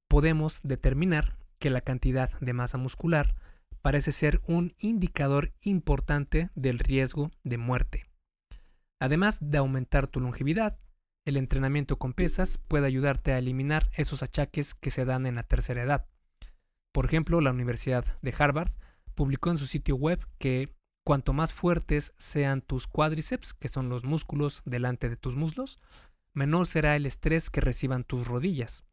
podemos 0.07 0.61
determinar 0.63 1.37
que 1.59 1.71
la 1.71 1.81
cantidad 1.81 2.39
de 2.39 2.53
masa 2.53 2.77
muscular 2.77 3.35
parece 3.81 4.11
ser 4.11 4.41
un 4.45 4.73
indicador 4.79 5.49
importante 5.61 6.49
del 6.55 6.77
riesgo 6.79 7.31
de 7.43 7.57
muerte. 7.57 8.05
Además 8.99 9.39
de 9.41 9.57
aumentar 9.57 10.07
tu 10.07 10.19
longevidad, 10.19 10.79
el 11.25 11.37
entrenamiento 11.37 11.97
con 11.97 12.13
pesas 12.13 12.57
puede 12.57 12.87
ayudarte 12.87 13.33
a 13.33 13.37
eliminar 13.37 13.89
esos 13.93 14.23
achaques 14.23 14.75
que 14.75 14.91
se 14.91 15.03
dan 15.03 15.25
en 15.25 15.35
la 15.35 15.43
tercera 15.43 15.83
edad. 15.83 16.07
Por 16.93 17.05
ejemplo, 17.05 17.41
la 17.41 17.51
Universidad 17.51 18.05
de 18.21 18.33
Harvard 18.37 18.71
publicó 19.13 19.51
en 19.51 19.57
su 19.57 19.65
sitio 19.65 19.95
web 19.95 20.25
que 20.37 20.69
cuanto 21.07 21.31
más 21.31 21.53
fuertes 21.53 22.13
sean 22.17 22.59
tus 22.59 22.85
cuádriceps, 22.85 23.53
que 23.53 23.69
son 23.69 23.87
los 23.87 24.03
músculos 24.03 24.61
delante 24.65 25.07
de 25.07 25.15
tus 25.15 25.37
muslos, 25.37 25.79
menor 26.33 26.67
será 26.67 26.97
el 26.97 27.05
estrés 27.05 27.49
que 27.49 27.61
reciban 27.61 28.03
tus 28.03 28.27
rodillas. 28.27 28.83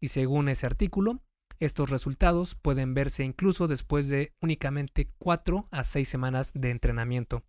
Y 0.00 0.08
según 0.08 0.48
ese 0.48 0.66
artículo, 0.66 1.24
estos 1.58 1.90
resultados 1.90 2.54
pueden 2.54 2.94
verse 2.94 3.24
incluso 3.24 3.66
después 3.66 4.08
de 4.08 4.32
únicamente 4.40 5.08
4 5.18 5.66
a 5.72 5.82
6 5.82 6.08
semanas 6.08 6.52
de 6.54 6.70
entrenamiento 6.70 7.42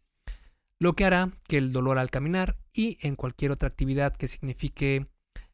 lo 0.79 0.93
que 0.93 1.05
hará 1.05 1.31
que 1.47 1.59
el 1.59 1.71
dolor 1.71 1.99
al 1.99 2.09
caminar 2.09 2.57
y 2.73 2.97
en 3.01 3.15
cualquier 3.15 3.51
otra 3.51 3.69
actividad 3.69 4.15
que 4.15 4.27
signifique 4.27 5.05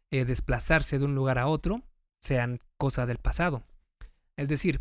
eh, 0.10 0.24
desplazarse 0.24 1.00
de 1.00 1.06
un 1.06 1.16
lugar 1.16 1.38
a 1.38 1.48
otro 1.48 1.82
sean 2.22 2.60
cosa 2.78 3.06
del 3.06 3.18
pasado. 3.18 3.64
Es 4.38 4.48
decir, 4.48 4.80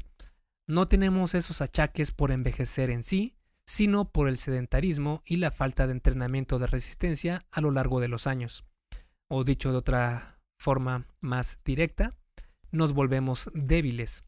no 0.68 0.86
tenemos 0.86 1.34
esos 1.34 1.60
achaques 1.60 2.12
por 2.12 2.30
envejecer 2.30 2.90
en 2.90 3.02
sí, 3.02 3.34
sino 3.66 4.10
por 4.10 4.28
el 4.28 4.38
sedentarismo 4.38 5.22
y 5.24 5.36
la 5.36 5.50
falta 5.50 5.86
de 5.86 5.92
entrenamiento 5.92 6.58
de 6.58 6.66
resistencia 6.66 7.46
a 7.50 7.60
lo 7.60 7.70
largo 7.70 8.00
de 8.00 8.08
los 8.08 8.26
años. 8.26 8.64
O 9.28 9.44
dicho 9.44 9.72
de 9.72 9.78
otra 9.78 10.40
forma 10.58 11.06
más 11.20 11.58
directa, 11.64 12.16
nos 12.70 12.92
volvemos 12.92 13.50
débiles. 13.54 14.24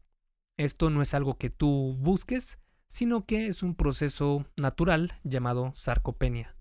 Esto 0.57 0.89
no 0.89 1.01
es 1.01 1.13
algo 1.13 1.37
que 1.37 1.49
tú 1.49 1.95
busques, 1.99 2.59
sino 2.87 3.25
que 3.25 3.47
es 3.47 3.63
un 3.63 3.75
proceso 3.75 4.45
natural 4.55 5.19
llamado 5.23 5.73
sarcopenia. 5.75 6.55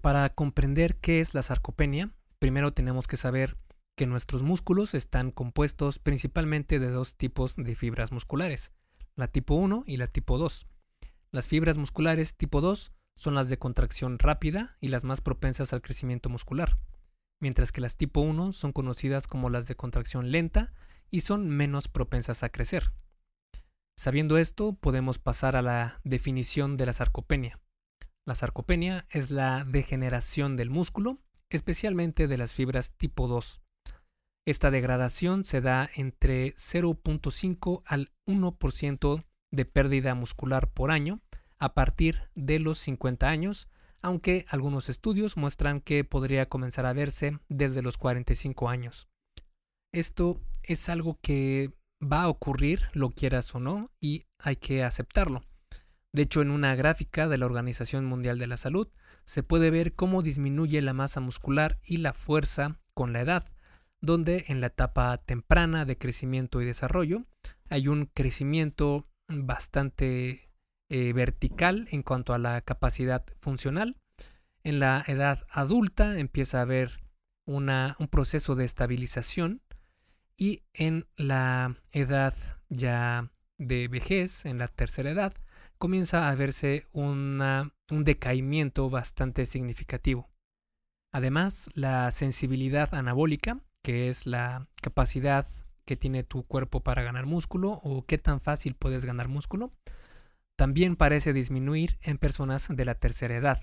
Para 0.00 0.28
comprender 0.28 0.96
qué 0.96 1.20
es 1.20 1.34
la 1.34 1.42
sarcopenia, 1.42 2.10
primero 2.38 2.72
tenemos 2.72 3.06
que 3.06 3.16
saber 3.16 3.56
que 3.96 4.06
nuestros 4.06 4.42
músculos 4.42 4.94
están 4.94 5.30
compuestos 5.30 5.98
principalmente 5.98 6.78
de 6.78 6.90
dos 6.90 7.16
tipos 7.16 7.56
de 7.56 7.74
fibras 7.74 8.12
musculares, 8.12 8.72
la 9.16 9.28
tipo 9.28 9.54
1 9.54 9.84
y 9.86 9.96
la 9.96 10.06
tipo 10.06 10.36
2. 10.38 10.66
Las 11.34 11.48
fibras 11.48 11.78
musculares 11.78 12.36
tipo 12.36 12.60
2 12.60 12.92
son 13.16 13.34
las 13.34 13.48
de 13.48 13.58
contracción 13.58 14.20
rápida 14.20 14.76
y 14.78 14.86
las 14.86 15.02
más 15.02 15.20
propensas 15.20 15.72
al 15.72 15.82
crecimiento 15.82 16.28
muscular, 16.28 16.76
mientras 17.40 17.72
que 17.72 17.80
las 17.80 17.96
tipo 17.96 18.20
1 18.20 18.52
son 18.52 18.70
conocidas 18.70 19.26
como 19.26 19.50
las 19.50 19.66
de 19.66 19.74
contracción 19.74 20.30
lenta 20.30 20.72
y 21.10 21.22
son 21.22 21.48
menos 21.48 21.88
propensas 21.88 22.44
a 22.44 22.50
crecer. 22.50 22.92
Sabiendo 23.98 24.38
esto, 24.38 24.74
podemos 24.74 25.18
pasar 25.18 25.56
a 25.56 25.62
la 25.62 26.00
definición 26.04 26.76
de 26.76 26.86
la 26.86 26.92
sarcopenia. 26.92 27.58
La 28.24 28.36
sarcopenia 28.36 29.04
es 29.10 29.32
la 29.32 29.64
degeneración 29.64 30.54
del 30.54 30.70
músculo, 30.70 31.18
especialmente 31.50 32.28
de 32.28 32.38
las 32.38 32.52
fibras 32.52 32.92
tipo 32.92 33.26
2. 33.26 33.60
Esta 34.46 34.70
degradación 34.70 35.42
se 35.42 35.60
da 35.60 35.90
entre 35.96 36.54
0.5 36.54 37.82
al 37.86 38.12
1% 38.24 39.24
de 39.54 39.64
pérdida 39.64 40.14
muscular 40.14 40.68
por 40.68 40.90
año 40.90 41.20
a 41.58 41.74
partir 41.74 42.28
de 42.34 42.58
los 42.58 42.78
50 42.78 43.28
años, 43.28 43.68
aunque 44.02 44.44
algunos 44.48 44.88
estudios 44.88 45.36
muestran 45.36 45.80
que 45.80 46.04
podría 46.04 46.48
comenzar 46.48 46.86
a 46.86 46.92
verse 46.92 47.38
desde 47.48 47.82
los 47.82 47.96
45 47.96 48.68
años. 48.68 49.08
Esto 49.92 50.40
es 50.62 50.88
algo 50.88 51.18
que 51.22 51.72
va 52.02 52.22
a 52.22 52.28
ocurrir, 52.28 52.82
lo 52.92 53.10
quieras 53.10 53.54
o 53.54 53.60
no, 53.60 53.90
y 54.00 54.24
hay 54.38 54.56
que 54.56 54.82
aceptarlo. 54.82 55.44
De 56.12 56.22
hecho, 56.22 56.42
en 56.42 56.50
una 56.50 56.74
gráfica 56.74 57.28
de 57.28 57.38
la 57.38 57.46
Organización 57.46 58.04
Mundial 58.04 58.38
de 58.38 58.46
la 58.46 58.56
Salud 58.56 58.88
se 59.24 59.42
puede 59.42 59.70
ver 59.70 59.94
cómo 59.94 60.22
disminuye 60.22 60.82
la 60.82 60.92
masa 60.92 61.20
muscular 61.20 61.78
y 61.84 61.96
la 61.96 62.12
fuerza 62.12 62.78
con 62.92 63.12
la 63.12 63.20
edad, 63.20 63.50
donde 64.00 64.44
en 64.48 64.60
la 64.60 64.68
etapa 64.68 65.16
temprana 65.18 65.84
de 65.84 65.96
crecimiento 65.96 66.60
y 66.60 66.66
desarrollo 66.66 67.24
hay 67.68 67.88
un 67.88 68.06
crecimiento 68.06 69.08
bastante 69.28 70.50
eh, 70.88 71.12
vertical 71.12 71.88
en 71.90 72.02
cuanto 72.02 72.34
a 72.34 72.38
la 72.38 72.60
capacidad 72.60 73.24
funcional. 73.40 73.96
En 74.62 74.80
la 74.80 75.04
edad 75.06 75.44
adulta 75.50 76.18
empieza 76.18 76.58
a 76.58 76.62
haber 76.62 77.04
una, 77.46 77.96
un 77.98 78.08
proceso 78.08 78.54
de 78.54 78.64
estabilización 78.64 79.62
y 80.36 80.62
en 80.72 81.06
la 81.16 81.76
edad 81.92 82.34
ya 82.68 83.30
de 83.58 83.88
vejez, 83.88 84.46
en 84.46 84.58
la 84.58 84.68
tercera 84.68 85.10
edad, 85.10 85.34
comienza 85.78 86.28
a 86.28 86.34
verse 86.34 86.86
un 86.92 87.72
decaimiento 87.88 88.90
bastante 88.90 89.46
significativo. 89.46 90.30
Además, 91.12 91.70
la 91.74 92.10
sensibilidad 92.10 92.92
anabólica, 92.94 93.60
que 93.82 94.08
es 94.08 94.26
la 94.26 94.66
capacidad 94.82 95.46
que 95.84 95.96
tiene 95.96 96.24
tu 96.24 96.42
cuerpo 96.42 96.80
para 96.80 97.02
ganar 97.02 97.26
músculo 97.26 97.80
o 97.82 98.04
qué 98.06 98.18
tan 98.18 98.40
fácil 98.40 98.74
puedes 98.74 99.04
ganar 99.04 99.28
músculo, 99.28 99.72
también 100.56 100.96
parece 100.96 101.32
disminuir 101.32 101.96
en 102.02 102.18
personas 102.18 102.68
de 102.70 102.84
la 102.84 102.94
tercera 102.94 103.36
edad. 103.36 103.60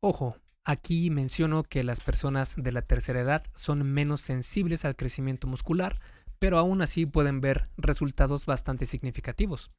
Ojo, 0.00 0.36
aquí 0.64 1.10
menciono 1.10 1.64
que 1.64 1.82
las 1.82 2.00
personas 2.00 2.54
de 2.56 2.72
la 2.72 2.82
tercera 2.82 3.20
edad 3.20 3.44
son 3.54 3.82
menos 3.82 4.20
sensibles 4.20 4.84
al 4.84 4.96
crecimiento 4.96 5.46
muscular, 5.46 5.98
pero 6.38 6.58
aún 6.58 6.82
así 6.82 7.06
pueden 7.06 7.40
ver 7.40 7.68
resultados 7.76 8.46
bastante 8.46 8.86
significativos. 8.86 9.72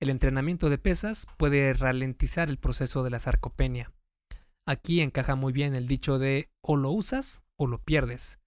El 0.00 0.10
entrenamiento 0.10 0.68
de 0.68 0.78
pesas 0.78 1.26
puede 1.36 1.72
ralentizar 1.72 2.48
el 2.48 2.58
proceso 2.58 3.02
de 3.02 3.10
la 3.10 3.18
sarcopenia. 3.18 3.92
Aquí 4.66 5.00
encaja 5.00 5.36
muy 5.36 5.52
bien 5.52 5.74
el 5.74 5.86
dicho 5.86 6.18
de 6.18 6.50
o 6.60 6.76
lo 6.76 6.90
usas 6.90 7.42
o 7.56 7.66
lo 7.66 7.78
pierdes. 7.78 8.40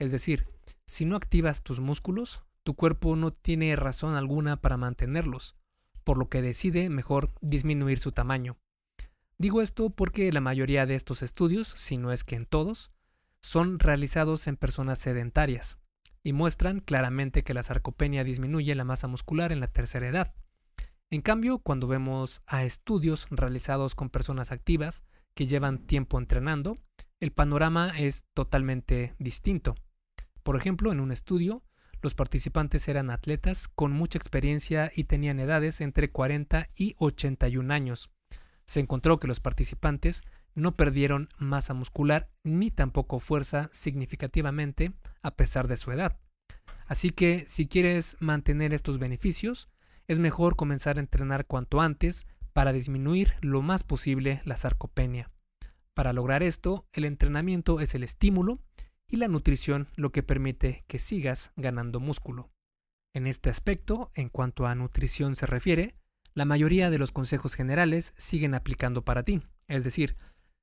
Es 0.00 0.10
decir, 0.10 0.48
si 0.86 1.04
no 1.04 1.16
activas 1.16 1.62
tus 1.62 1.80
músculos, 1.80 2.42
tu 2.62 2.74
cuerpo 2.74 3.16
no 3.16 3.32
tiene 3.32 3.76
razón 3.76 4.14
alguna 4.14 4.60
para 4.60 4.76
mantenerlos 4.76 5.56
por 6.06 6.18
lo 6.18 6.28
que 6.28 6.40
decide 6.40 6.88
mejor 6.88 7.32
disminuir 7.40 7.98
su 7.98 8.12
tamaño. 8.12 8.58
Digo 9.38 9.60
esto 9.60 9.90
porque 9.90 10.30
la 10.30 10.40
mayoría 10.40 10.86
de 10.86 10.94
estos 10.94 11.20
estudios, 11.22 11.74
si 11.76 11.96
no 11.96 12.12
es 12.12 12.22
que 12.22 12.36
en 12.36 12.46
todos, 12.46 12.92
son 13.40 13.80
realizados 13.80 14.46
en 14.46 14.56
personas 14.56 15.00
sedentarias 15.00 15.80
y 16.22 16.32
muestran 16.32 16.78
claramente 16.78 17.42
que 17.42 17.54
la 17.54 17.64
sarcopenia 17.64 18.22
disminuye 18.22 18.74
la 18.76 18.84
masa 18.84 19.08
muscular 19.08 19.50
en 19.50 19.58
la 19.58 19.66
tercera 19.66 20.06
edad. 20.06 20.34
En 21.10 21.22
cambio, 21.22 21.58
cuando 21.58 21.88
vemos 21.88 22.40
a 22.46 22.62
estudios 22.64 23.26
realizados 23.30 23.96
con 23.96 24.08
personas 24.08 24.52
activas 24.52 25.04
que 25.34 25.46
llevan 25.46 25.86
tiempo 25.86 26.20
entrenando, 26.20 26.78
el 27.18 27.32
panorama 27.32 27.92
es 27.98 28.26
totalmente 28.32 29.14
distinto. 29.18 29.74
Por 30.46 30.54
ejemplo, 30.54 30.92
en 30.92 31.00
un 31.00 31.10
estudio, 31.10 31.64
los 32.02 32.14
participantes 32.14 32.86
eran 32.86 33.10
atletas 33.10 33.66
con 33.66 33.90
mucha 33.90 34.16
experiencia 34.16 34.92
y 34.94 35.02
tenían 35.02 35.40
edades 35.40 35.80
entre 35.80 36.12
40 36.12 36.70
y 36.76 36.94
81 36.98 37.74
años. 37.74 38.12
Se 38.64 38.78
encontró 38.78 39.18
que 39.18 39.26
los 39.26 39.40
participantes 39.40 40.22
no 40.54 40.76
perdieron 40.76 41.28
masa 41.36 41.74
muscular 41.74 42.30
ni 42.44 42.70
tampoco 42.70 43.18
fuerza 43.18 43.68
significativamente 43.72 44.92
a 45.20 45.34
pesar 45.34 45.66
de 45.66 45.76
su 45.76 45.90
edad. 45.90 46.16
Así 46.86 47.10
que 47.10 47.44
si 47.48 47.66
quieres 47.66 48.16
mantener 48.20 48.72
estos 48.72 49.00
beneficios, 49.00 49.68
es 50.06 50.20
mejor 50.20 50.54
comenzar 50.54 50.98
a 50.98 51.00
entrenar 51.00 51.46
cuanto 51.46 51.80
antes 51.80 52.28
para 52.52 52.72
disminuir 52.72 53.32
lo 53.40 53.62
más 53.62 53.82
posible 53.82 54.42
la 54.44 54.54
sarcopenia. 54.54 55.28
Para 55.92 56.12
lograr 56.12 56.44
esto, 56.44 56.86
el 56.92 57.04
entrenamiento 57.04 57.80
es 57.80 57.96
el 57.96 58.04
estímulo 58.04 58.60
y 59.08 59.16
la 59.16 59.28
nutrición 59.28 59.88
lo 59.96 60.10
que 60.10 60.22
permite 60.22 60.84
que 60.86 60.98
sigas 60.98 61.52
ganando 61.56 62.00
músculo. 62.00 62.50
En 63.14 63.26
este 63.26 63.50
aspecto, 63.50 64.10
en 64.14 64.28
cuanto 64.28 64.66
a 64.66 64.74
nutrición 64.74 65.34
se 65.34 65.46
refiere, 65.46 65.94
la 66.34 66.44
mayoría 66.44 66.90
de 66.90 66.98
los 66.98 67.12
consejos 67.12 67.54
generales 67.54 68.12
siguen 68.16 68.54
aplicando 68.54 69.04
para 69.04 69.22
ti, 69.22 69.40
es 69.68 69.84
decir, 69.84 70.16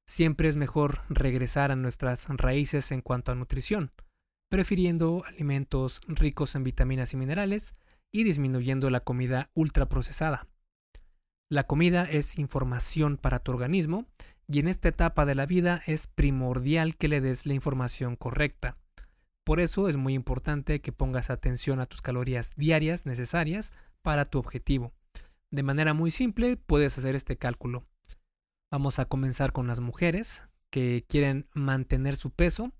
siempre 0.05 0.47
es 0.47 0.55
mejor 0.55 0.99
regresar 1.09 1.71
a 1.71 1.75
nuestras 1.75 2.27
raíces 2.29 2.91
en 2.91 3.01
cuanto 3.01 3.31
a 3.31 3.35
nutrición, 3.35 3.91
prefiriendo 4.49 5.23
alimentos 5.25 6.01
ricos 6.07 6.55
en 6.55 6.63
vitaminas 6.63 7.13
y 7.13 7.17
minerales 7.17 7.73
y 8.11 8.23
disminuyendo 8.23 8.89
la 8.91 8.99
comida 8.99 9.49
ultraprocesada. 9.55 10.47
La 11.49 11.65
comida 11.65 12.03
es 12.03 12.37
información 12.37 13.17
para 13.17 13.39
tu 13.39 13.51
organismo 13.51 14.05
y 14.47 14.59
en 14.59 14.67
esta 14.67 14.89
etapa 14.89 15.25
de 15.25 15.35
la 15.35 15.45
vida 15.45 15.81
es 15.85 16.07
primordial 16.07 16.95
que 16.95 17.07
le 17.07 17.21
des 17.21 17.45
la 17.45 17.53
información 17.53 18.15
correcta. 18.15 18.75
Por 19.43 19.59
eso 19.59 19.89
es 19.89 19.97
muy 19.97 20.13
importante 20.13 20.79
que 20.81 20.91
pongas 20.91 21.29
atención 21.29 21.79
a 21.79 21.85
tus 21.85 22.01
calorías 22.01 22.51
diarias 22.55 23.05
necesarias 23.05 23.73
para 24.01 24.25
tu 24.25 24.39
objetivo. 24.39 24.93
De 25.51 25.63
manera 25.63 25.93
muy 25.93 26.11
simple 26.11 26.57
puedes 26.57 26.97
hacer 26.97 27.15
este 27.15 27.37
cálculo. 27.37 27.83
Vamos 28.71 28.99
a 28.99 29.05
comenzar 29.05 29.51
con 29.51 29.67
las 29.67 29.79
mujeres 29.79 30.43
que 30.69 31.05
quieren 31.07 31.47
mantener 31.53 32.15
su 32.15 32.31
peso. 32.31 32.71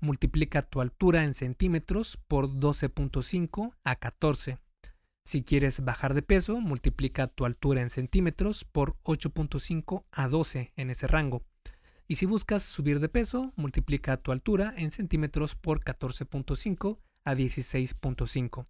Multiplica 0.00 0.62
tu 0.62 0.80
altura 0.80 1.24
en 1.24 1.34
centímetros 1.34 2.16
por 2.28 2.48
12.5 2.48 3.74
a 3.84 3.96
14. 3.96 4.58
Si 5.24 5.42
quieres 5.42 5.82
bajar 5.84 6.12
de 6.12 6.20
peso, 6.20 6.60
multiplica 6.60 7.28
tu 7.28 7.46
altura 7.46 7.80
en 7.80 7.88
centímetros 7.88 8.64
por 8.64 8.92
8.5 9.04 10.04
a 10.12 10.28
12 10.28 10.72
en 10.76 10.90
ese 10.90 11.06
rango. 11.06 11.42
Y 12.06 12.16
si 12.16 12.26
buscas 12.26 12.62
subir 12.62 13.00
de 13.00 13.08
peso, 13.08 13.54
multiplica 13.56 14.18
tu 14.18 14.32
altura 14.32 14.74
en 14.76 14.90
centímetros 14.90 15.54
por 15.54 15.82
14.5 15.82 16.98
a 17.24 17.34
16.5. 17.34 18.66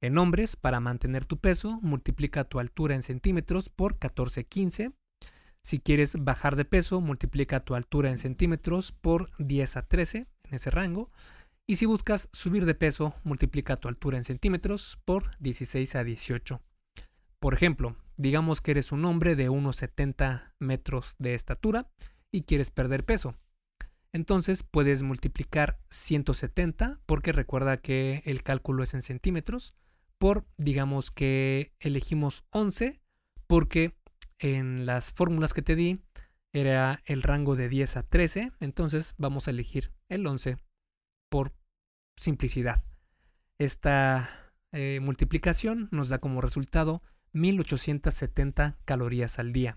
En 0.00 0.18
hombres, 0.18 0.56
para 0.56 0.80
mantener 0.80 1.24
tu 1.24 1.38
peso, 1.38 1.78
multiplica 1.80 2.44
tu 2.44 2.58
altura 2.58 2.96
en 2.96 3.02
centímetros 3.02 3.68
por 3.68 3.96
14.15. 3.98 4.92
Si 5.62 5.78
quieres 5.78 6.16
bajar 6.22 6.56
de 6.56 6.64
peso, 6.64 7.00
multiplica 7.00 7.60
tu 7.60 7.76
altura 7.76 8.10
en 8.10 8.18
centímetros 8.18 8.90
por 8.90 9.30
10 9.38 9.76
a 9.76 9.82
13 9.82 10.26
en 10.44 10.54
ese 10.54 10.70
rango. 10.70 11.08
Y 11.68 11.76
si 11.76 11.86
buscas 11.86 12.28
subir 12.32 12.64
de 12.64 12.76
peso, 12.76 13.14
multiplica 13.24 13.76
tu 13.76 13.88
altura 13.88 14.16
en 14.16 14.22
centímetros 14.22 15.00
por 15.04 15.36
16 15.40 15.96
a 15.96 16.04
18. 16.04 16.62
Por 17.40 17.54
ejemplo, 17.54 17.96
digamos 18.16 18.60
que 18.60 18.70
eres 18.70 18.92
un 18.92 19.04
hombre 19.04 19.34
de 19.34 19.48
unos 19.48 19.74
70 19.76 20.54
metros 20.60 21.16
de 21.18 21.34
estatura 21.34 21.90
y 22.30 22.42
quieres 22.42 22.70
perder 22.70 23.04
peso. 23.04 23.34
Entonces 24.12 24.62
puedes 24.62 25.02
multiplicar 25.02 25.80
170, 25.90 27.00
porque 27.04 27.32
recuerda 27.32 27.78
que 27.78 28.22
el 28.26 28.44
cálculo 28.44 28.84
es 28.84 28.94
en 28.94 29.02
centímetros, 29.02 29.74
por, 30.18 30.46
digamos 30.58 31.10
que 31.10 31.74
elegimos 31.80 32.44
11, 32.50 33.00
porque 33.48 33.96
en 34.38 34.86
las 34.86 35.12
fórmulas 35.12 35.52
que 35.52 35.62
te 35.62 35.74
di 35.74 36.00
era 36.52 37.02
el 37.06 37.22
rango 37.22 37.56
de 37.56 37.68
10 37.68 37.96
a 37.96 38.02
13, 38.04 38.52
entonces 38.60 39.16
vamos 39.18 39.48
a 39.48 39.50
elegir 39.50 39.92
el 40.08 40.26
11 40.26 40.58
por 41.36 41.52
simplicidad. 42.16 42.82
Esta 43.58 44.30
eh, 44.72 45.00
multiplicación 45.02 45.90
nos 45.92 46.08
da 46.08 46.16
como 46.16 46.40
resultado 46.40 47.02
1870 47.34 48.78
calorías 48.86 49.38
al 49.38 49.52
día. 49.52 49.76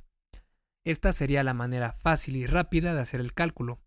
Esta 0.86 1.12
sería 1.12 1.44
la 1.44 1.54
manera 1.54 1.92
fácil 1.92 2.38
y 2.38 2.46
rápida 2.46 2.96
de 2.96 3.02
hacer 3.02 3.20
el 3.20 3.34
cálculo. 3.34 3.78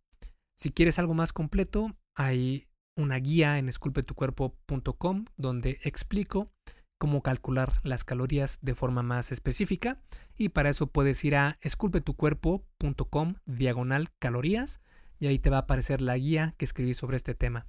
Si 0.54 0.70
quieres 0.70 0.98
algo 0.98 1.14
más 1.14 1.32
completo, 1.32 1.96
hay 2.14 2.68
una 2.94 3.16
guía 3.16 3.56
en 3.58 3.70
esculpetucuerpo.com 3.70 5.24
donde 5.38 5.80
explico 5.82 6.52
cómo 6.98 7.22
calcular 7.22 7.72
las 7.84 8.04
calorías 8.04 8.58
de 8.60 8.74
forma 8.74 9.02
más 9.02 9.32
específica 9.32 10.02
y 10.36 10.50
para 10.50 10.68
eso 10.68 10.88
puedes 10.88 11.24
ir 11.24 11.36
a 11.36 11.56
esculpetucuerpo.com 11.62 13.36
diagonal 13.46 14.10
calorías 14.18 14.82
y 15.22 15.28
ahí 15.28 15.38
te 15.38 15.50
va 15.50 15.58
a 15.58 15.60
aparecer 15.60 16.00
la 16.00 16.18
guía 16.18 16.56
que 16.58 16.64
escribí 16.64 16.94
sobre 16.94 17.16
este 17.16 17.36
tema. 17.36 17.68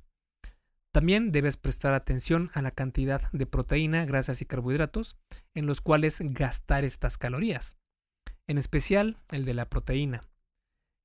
También 0.92 1.32
debes 1.32 1.56
prestar 1.56 1.94
atención 1.94 2.50
a 2.56 2.64
la 2.64 2.72
cantidad 2.72 3.32
de 3.32 3.46
proteína, 3.46 4.06
grasas 4.06 4.42
y 4.42 4.46
carbohidratos 4.46 5.18
en 5.54 5.68
los 5.68 5.80
cuales 5.80 6.18
gastar 6.20 6.84
estas 6.84 7.20
calorías, 7.20 7.78
en 8.48 8.58
especial 8.58 9.18
el 9.30 9.46
de 9.46 9.54
la 9.54 9.70
proteína. 9.70 10.24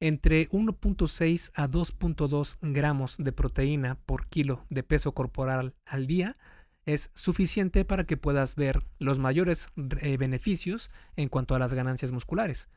Entre 0.01 0.49
1.6 0.49 1.51
a 1.55 1.69
2.2 1.69 2.57
gramos 2.63 3.17
de 3.19 3.33
proteína 3.33 3.97
por 4.07 4.27
kilo 4.29 4.65
de 4.71 4.83
peso 4.83 5.13
corporal 5.13 5.75
al 5.85 6.07
día 6.07 6.39
es 6.87 7.11
suficiente 7.13 7.85
para 7.85 8.05
que 8.05 8.17
puedas 8.17 8.55
ver 8.55 8.79
los 8.99 9.19
mayores 9.19 9.69
eh, 10.01 10.17
beneficios 10.17 10.91
en 11.15 11.29
cuanto 11.29 11.55
a 11.55 11.59
las 11.59 11.75
ganancias 11.75 12.11
musculares. 12.11 12.69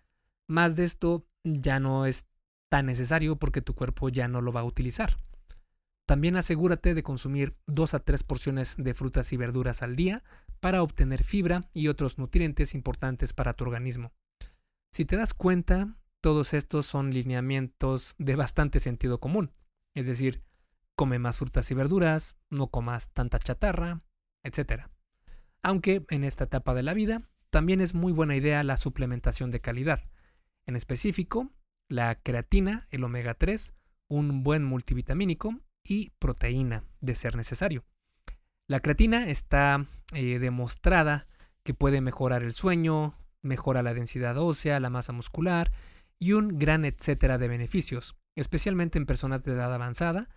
Más 0.49 0.75
de 0.75 0.83
esto 0.83 1.25
ya 1.45 1.79
no 1.79 2.05
es 2.05 2.25
tan 2.71 2.85
necesario 2.85 3.35
porque 3.35 3.61
tu 3.61 3.75
cuerpo 3.75 4.07
ya 4.07 4.29
no 4.29 4.39
lo 4.39 4.53
va 4.53 4.61
a 4.61 4.63
utilizar. 4.63 5.17
También 6.07 6.37
asegúrate 6.37 6.93
de 6.93 7.03
consumir 7.03 7.57
2 7.67 7.95
a 7.95 7.99
3 7.99 8.23
porciones 8.23 8.75
de 8.77 8.93
frutas 8.93 9.33
y 9.33 9.37
verduras 9.37 9.81
al 9.81 9.97
día 9.97 10.23
para 10.61 10.81
obtener 10.81 11.25
fibra 11.25 11.69
y 11.73 11.89
otros 11.89 12.17
nutrientes 12.17 12.73
importantes 12.73 13.33
para 13.33 13.55
tu 13.55 13.65
organismo. 13.65 14.13
Si 14.93 15.03
te 15.03 15.17
das 15.17 15.33
cuenta, 15.33 15.97
todos 16.21 16.53
estos 16.53 16.85
son 16.85 17.13
lineamientos 17.13 18.15
de 18.17 18.37
bastante 18.37 18.79
sentido 18.79 19.19
común. 19.19 19.51
Es 19.93 20.07
decir, 20.07 20.41
come 20.95 21.19
más 21.19 21.39
frutas 21.39 21.69
y 21.71 21.73
verduras, 21.73 22.37
no 22.49 22.67
comas 22.67 23.11
tanta 23.11 23.37
chatarra, 23.37 24.01
etc. 24.43 24.83
Aunque 25.61 26.05
en 26.09 26.23
esta 26.23 26.45
etapa 26.45 26.73
de 26.73 26.83
la 26.83 26.93
vida 26.93 27.29
también 27.49 27.81
es 27.81 27.93
muy 27.93 28.13
buena 28.13 28.37
idea 28.37 28.63
la 28.63 28.77
suplementación 28.77 29.51
de 29.51 29.59
calidad. 29.59 30.05
En 30.65 30.77
específico, 30.77 31.51
la 31.91 32.15
creatina, 32.15 32.87
el 32.89 33.03
omega 33.03 33.33
3, 33.33 33.73
un 34.07 34.43
buen 34.43 34.63
multivitamínico 34.63 35.59
y 35.83 36.11
proteína, 36.19 36.85
de 37.01 37.15
ser 37.15 37.35
necesario. 37.35 37.83
La 38.67 38.79
creatina 38.79 39.27
está 39.27 39.85
eh, 40.13 40.39
demostrada 40.39 41.27
que 41.63 41.73
puede 41.73 41.99
mejorar 41.99 42.43
el 42.43 42.53
sueño, 42.53 43.17
mejora 43.41 43.83
la 43.83 43.93
densidad 43.93 44.37
ósea, 44.37 44.79
la 44.79 44.89
masa 44.89 45.11
muscular 45.11 45.73
y 46.17 46.31
un 46.31 46.57
gran 46.59 46.85
etcétera 46.85 47.37
de 47.37 47.49
beneficios, 47.49 48.15
especialmente 48.37 48.97
en 48.97 49.05
personas 49.05 49.43
de 49.43 49.51
edad 49.51 49.73
avanzada, 49.73 50.29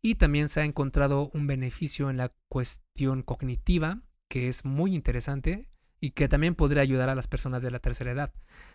y 0.00 0.14
también 0.14 0.48
se 0.48 0.62
ha 0.62 0.64
encontrado 0.64 1.30
un 1.34 1.46
beneficio 1.46 2.08
en 2.08 2.16
la 2.16 2.32
cuestión 2.48 3.22
cognitiva, 3.22 4.00
que 4.30 4.48
es 4.48 4.64
muy 4.64 4.94
interesante 4.94 5.68
y 6.02 6.10
que 6.10 6.28
también 6.28 6.56
podría 6.56 6.82
ayudar 6.82 7.08
a 7.08 7.14
las 7.14 7.28
personas 7.28 7.62
de 7.62 7.70
la 7.70 7.78
tercera 7.78 8.10
edad. 8.10 8.34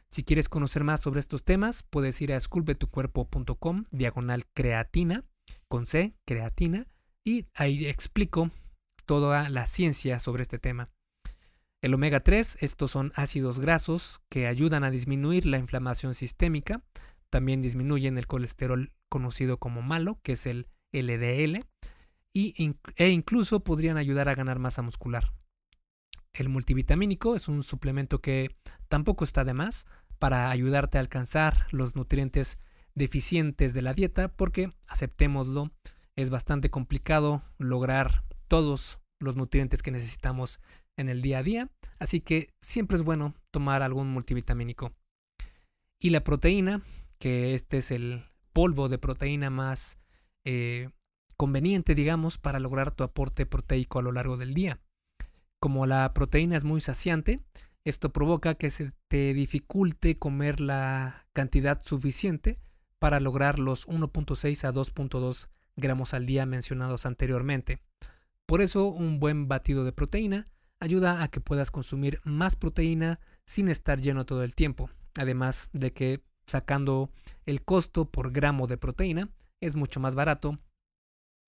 Si 0.10 0.24
quieres 0.24 0.48
conocer 0.48 0.86
más 0.86 1.02
sobre 1.02 1.20
estos 1.20 1.44
temas, 1.44 1.84
puedes 1.84 2.22
ir 2.22 2.32
a 2.32 2.38
esculpetucuerpo.com, 2.38 3.84
diagonal 3.92 4.46
creatina, 4.54 5.26
con 5.68 5.86
C, 5.86 6.16
creatina, 6.26 6.88
y 7.26 7.46
ahí 7.54 7.86
explico 7.86 8.50
toda 9.06 9.50
la 9.50 9.66
ciencia 9.66 10.20
sobre 10.20 10.42
este 10.42 10.58
tema. 10.58 10.88
El 11.82 11.94
omega 11.94 12.22
3, 12.22 12.60
estos 12.62 12.92
son 12.92 13.12
ácidos 13.14 13.60
grasos 13.60 14.22
que 14.30 14.48
ayudan 14.48 14.86
a 14.86 14.90
disminuir 14.90 15.46
la 15.46 15.58
inflamación 15.58 16.14
sistémica, 16.14 16.82
también 17.30 17.62
disminuyen 17.62 18.18
el 18.18 18.26
colesterol 18.26 18.94
conocido 19.10 19.58
como 19.58 19.82
malo, 19.82 20.18
que 20.24 20.32
es 20.32 20.46
el 20.46 20.68
LDL, 20.94 21.66
e 22.34 23.10
incluso 23.10 23.66
podrían 23.66 23.98
ayudar 23.98 24.30
a 24.30 24.36
ganar 24.36 24.60
masa 24.60 24.82
muscular. 24.82 25.34
El 26.38 26.50
multivitamínico 26.50 27.36
es 27.36 27.48
un 27.48 27.64
suplemento 27.64 28.22
que 28.22 28.56
tampoco 28.90 29.24
está 29.24 29.44
de 29.44 29.56
más 29.56 29.88
para 30.20 30.52
ayudarte 30.52 31.00
a 31.00 31.02
alcanzar 31.02 31.66
los 31.72 31.96
nutrientes 31.96 32.60
deficientes 32.94 33.74
de 33.74 33.82
la 33.82 33.96
dieta 33.96 34.28
porque, 34.28 34.70
aceptémoslo, 34.88 35.72
es 36.16 36.30
bastante 36.30 36.70
complicado 36.70 37.42
lograr 37.58 38.24
todos 38.48 39.00
los 39.20 39.36
nutrientes 39.36 39.82
que 39.82 39.90
necesitamos 39.90 40.60
en 40.96 41.10
el 41.10 41.24
día 41.24 41.40
a 41.40 41.44
día, 41.44 41.72
así 41.98 42.22
que 42.22 42.54
siempre 42.62 42.98
es 42.98 43.02
bueno 43.02 43.34
tomar 43.50 43.82
algún 43.82 44.08
multivitamínico. 44.08 44.94
Y 46.00 46.12
la 46.12 46.24
proteína, 46.24 46.84
que 47.18 47.56
este 47.56 47.80
es 47.80 47.90
el 47.90 48.26
polvo 48.54 48.90
de 48.90 49.00
proteína 49.00 49.50
más 49.50 49.98
eh, 50.46 50.90
conveniente, 51.36 51.96
digamos, 51.96 52.38
para 52.38 52.60
lograr 52.60 52.92
tu 52.92 53.04
aporte 53.04 53.48
proteico 53.48 53.98
a 53.98 54.04
lo 54.04 54.12
largo 54.12 54.38
del 54.38 54.54
día. 54.54 54.80
Como 55.68 55.86
la 55.86 56.14
proteína 56.14 56.56
es 56.56 56.64
muy 56.64 56.80
saciante, 56.80 57.42
esto 57.84 58.14
provoca 58.14 58.56
que 58.56 58.70
se 58.70 58.94
te 59.10 59.34
dificulte 59.34 60.16
comer 60.16 60.62
la 60.62 61.28
cantidad 61.34 61.84
suficiente 61.84 62.58
para 63.00 63.20
lograr 63.20 63.60
los 63.60 63.86
1.6 63.86 64.64
a 64.64 64.72
2.2 64.72 65.50
gramos 65.76 66.14
al 66.14 66.26
día 66.26 66.46
mencionados 66.46 67.06
anteriormente. 67.06 67.82
Por 68.46 68.62
eso 68.62 68.86
un 68.86 69.20
buen 69.20 69.50
batido 69.50 69.84
de 69.84 69.92
proteína 69.92 70.48
ayuda 70.80 71.22
a 71.22 71.28
que 71.28 71.42
puedas 71.42 71.70
consumir 71.70 72.22
más 72.24 72.56
proteína 72.56 73.20
sin 73.46 73.68
estar 73.68 74.00
lleno 74.00 74.26
todo 74.26 74.46
el 74.46 74.56
tiempo. 74.56 74.90
Además 75.20 75.70
de 75.74 75.92
que 75.92 76.24
sacando 76.46 77.12
el 77.46 77.62
costo 77.62 78.10
por 78.10 78.32
gramo 78.32 78.68
de 78.68 78.78
proteína 78.78 79.32
es 79.60 79.76
mucho 79.76 80.00
más 80.00 80.16
barato 80.16 80.60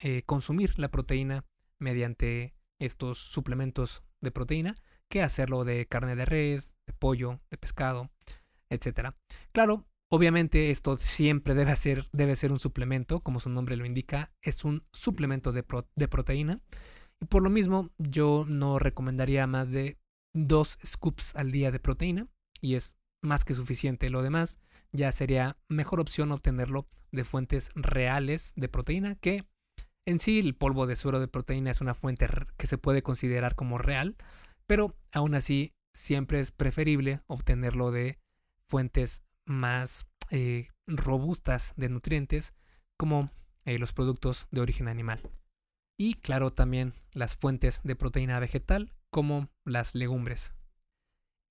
eh, 0.02 0.24
consumir 0.24 0.78
la 0.78 0.92
proteína 0.92 1.46
mediante 1.80 2.59
estos 2.80 3.18
suplementos 3.18 4.04
de 4.22 4.32
proteína 4.32 4.76
que 5.10 5.22
hacerlo 5.22 5.64
de 5.64 5.86
carne 5.88 6.16
de 6.16 6.26
res, 6.26 6.76
de 6.86 6.94
pollo, 6.94 7.40
de 7.50 7.58
pescado, 7.58 8.10
etc. 8.70 9.10
Claro, 9.52 9.86
obviamente 10.12 10.72
esto 10.72 10.98
siempre 10.98 11.56
debe 11.56 11.76
ser, 11.76 12.08
debe 12.12 12.36
ser 12.36 12.52
un 12.52 12.60
suplemento, 12.60 13.22
como 13.22 13.40
su 13.40 13.50
nombre 13.50 13.76
lo 13.76 13.86
indica, 13.86 14.32
es 14.42 14.64
un 14.64 14.82
suplemento 14.92 15.52
de, 15.52 15.66
de 15.96 16.08
proteína 16.08 16.62
y 17.22 17.26
por 17.26 17.44
lo 17.44 17.50
mismo, 17.50 17.90
yo 17.98 18.46
no 18.48 18.80
recomendaría 18.80 19.46
más 19.46 19.72
de 19.72 19.98
dos 20.34 20.78
scoops 20.86 21.36
al 21.36 21.52
día 21.52 21.72
de 21.72 21.80
proteína 21.80 22.28
y 22.62 22.76
es 22.76 22.96
más 23.22 23.44
que 23.44 23.54
suficiente. 23.54 24.10
Lo 24.10 24.22
demás 24.22 24.60
ya 24.92 25.12
sería 25.12 25.58
mejor 25.68 26.00
opción 26.00 26.32
obtenerlo 26.32 26.88
de 27.12 27.24
fuentes 27.24 27.72
reales 27.76 28.54
de 28.56 28.70
proteína 28.70 29.16
que 29.16 29.44
en 30.10 30.18
sí 30.18 30.40
el 30.40 30.56
polvo 30.56 30.88
de 30.88 30.96
suero 30.96 31.20
de 31.20 31.28
proteína 31.28 31.70
es 31.70 31.82
una 31.82 31.94
fuente 31.94 32.28
que 32.58 32.66
se 32.66 32.80
puede 32.80 33.04
considerar 33.04 33.56
como 33.56 33.78
real, 33.78 34.18
pero 34.66 34.96
aún 35.12 35.36
así 35.36 35.74
siempre 35.94 36.40
es 36.40 36.52
preferible 36.52 37.22
obtenerlo 37.28 37.92
de 37.92 38.18
fuentes 38.68 39.24
más 39.46 40.08
eh, 40.32 40.70
robustas 40.88 41.74
de 41.76 41.90
nutrientes 41.90 42.54
como 42.98 43.30
eh, 43.66 43.78
los 43.78 43.94
productos 43.94 44.48
de 44.50 44.62
origen 44.62 44.88
animal 44.88 45.22
y 45.96 46.16
claro 46.16 46.54
también 46.54 46.94
las 47.14 47.36
fuentes 47.36 47.82
de 47.84 47.96
proteína 47.96 48.40
vegetal 48.40 48.92
como 49.12 49.50
las 49.64 49.94
legumbres. 49.94 50.56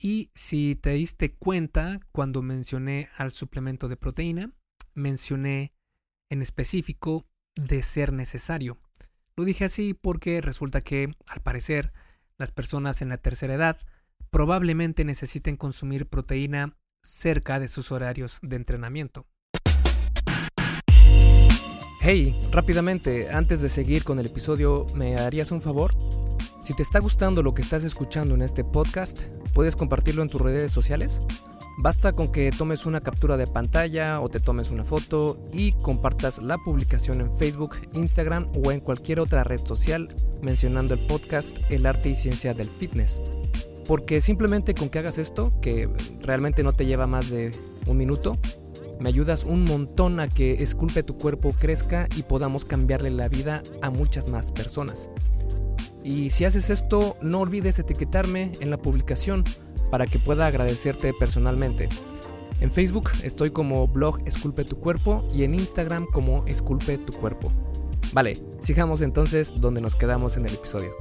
Y 0.01 0.31
si 0.35 0.75
te 0.75 0.91
diste 0.91 1.35
cuenta 1.35 2.01
cuando 2.11 2.43
mencioné 2.43 3.09
al 3.17 3.31
suplemento 3.31 3.89
de 3.89 3.97
proteína, 3.97 4.53
mencioné 4.95 5.73
en 6.31 6.43
específico 6.43 7.28
de 7.59 7.83
ser 7.83 8.13
necesario. 8.13 8.79
Lo 9.37 9.45
dije 9.45 9.65
así 9.65 9.93
porque 9.93 10.41
resulta 10.41 10.81
que, 10.81 11.11
al 11.27 11.41
parecer, 11.43 11.93
las 12.39 12.53
personas 12.53 13.03
en 13.03 13.09
la 13.09 13.19
tercera 13.19 13.55
edad 13.55 13.79
probablemente 14.31 15.05
necesiten 15.05 15.57
consumir 15.57 16.07
proteína 16.07 16.77
cerca 17.03 17.59
de 17.59 17.69
sus 17.69 17.91
horarios 17.91 18.39
de 18.43 18.57
entrenamiento. 18.57 19.27
Hey, 22.01 22.41
rápidamente, 22.53 23.31
antes 23.31 23.61
de 23.61 23.69
seguir 23.69 24.05
con 24.05 24.19
el 24.19 24.27
episodio, 24.27 24.87
¿me 24.95 25.17
harías 25.17 25.51
un 25.51 25.61
favor? 25.61 25.95
Si 26.63 26.75
te 26.75 26.83
está 26.83 27.01
gustando 27.01 27.43
lo 27.43 27.55
que 27.55 27.63
estás 27.63 27.83
escuchando 27.83 28.35
en 28.35 28.43
este 28.43 28.63
podcast, 28.63 29.21
¿puedes 29.53 29.75
compartirlo 29.75 30.23
en 30.23 30.29
tus 30.29 30.41
redes 30.41 30.71
sociales? 30.71 31.23
Basta 31.81 32.13
con 32.13 32.33
que 32.33 32.51
tomes 32.51 32.87
una 32.87 33.01
captura 33.01 33.37
de 33.37 33.47
pantalla 33.47 34.21
o 34.21 34.29
te 34.29 34.41
tomes 34.41 34.73
una 34.73 34.85
foto 34.85 35.45
y 35.53 35.75
compartas 35.81 36.43
la 36.43 36.59
publicación 36.59 37.21
en 37.21 37.31
Facebook, 37.39 37.77
Instagram 37.93 38.51
o 38.65 38.73
en 38.73 38.81
cualquier 38.81 39.21
otra 39.21 39.45
red 39.45 39.65
social 39.65 40.13
mencionando 40.43 40.95
el 40.95 41.07
podcast 41.07 41.57
El 41.71 41.87
arte 41.87 42.09
y 42.09 42.17
ciencia 42.17 42.53
del 42.53 42.67
fitness. 42.67 43.23
Porque 43.87 44.21
simplemente 44.21 44.75
con 44.75 44.89
que 44.89 44.99
hagas 44.99 45.19
esto, 45.19 45.53
que 45.61 45.89
realmente 46.21 46.65
no 46.65 46.73
te 46.73 46.85
lleva 46.85 47.07
más 47.07 47.31
de 47.31 47.53
un 47.87 47.97
minuto, 47.97 48.37
me 48.99 49.09
ayudas 49.09 49.45
un 49.45 49.63
montón 49.63 50.19
a 50.19 50.29
que 50.29 50.61
Esculpe 50.65 51.05
tu 51.05 51.17
cuerpo 51.17 51.55
crezca 51.57 52.09
y 52.17 52.25
podamos 52.25 52.65
cambiarle 52.65 53.11
la 53.11 53.29
vida 53.29 53.63
a 53.83 53.91
muchas 53.91 54.29
más 54.29 54.51
personas. 54.51 55.11
Y 56.03 56.31
si 56.31 56.45
haces 56.45 56.71
esto, 56.71 57.17
no 57.23 57.41
olvides 57.41 57.79
etiquetarme 57.79 58.53
en 58.61 58.71
la 58.71 58.79
publicación 58.79 59.45
para 59.91 60.07
que 60.07 60.19
pueda 60.19 60.47
agradecerte 60.47 61.13
personalmente. 61.15 61.89
En 62.61 62.73
Facebook 62.73 63.11
estoy 63.23 63.51
como 63.51 63.87
blog 63.87 64.21
Esculpe 64.27 64.65
tu 64.65 64.79
cuerpo 64.81 65.27
y 65.33 65.45
en 65.45 65.55
Instagram 65.55 66.07
como 66.07 66.45
Esculpe 66.47 66.99
tu 66.99 67.13
cuerpo. 67.13 67.53
Vale, 68.13 68.43
sigamos 68.61 69.01
entonces 69.01 69.53
donde 69.61 69.81
nos 69.81 69.95
quedamos 69.95 70.37
en 70.37 70.47
el 70.47 70.55
episodio. 70.55 70.93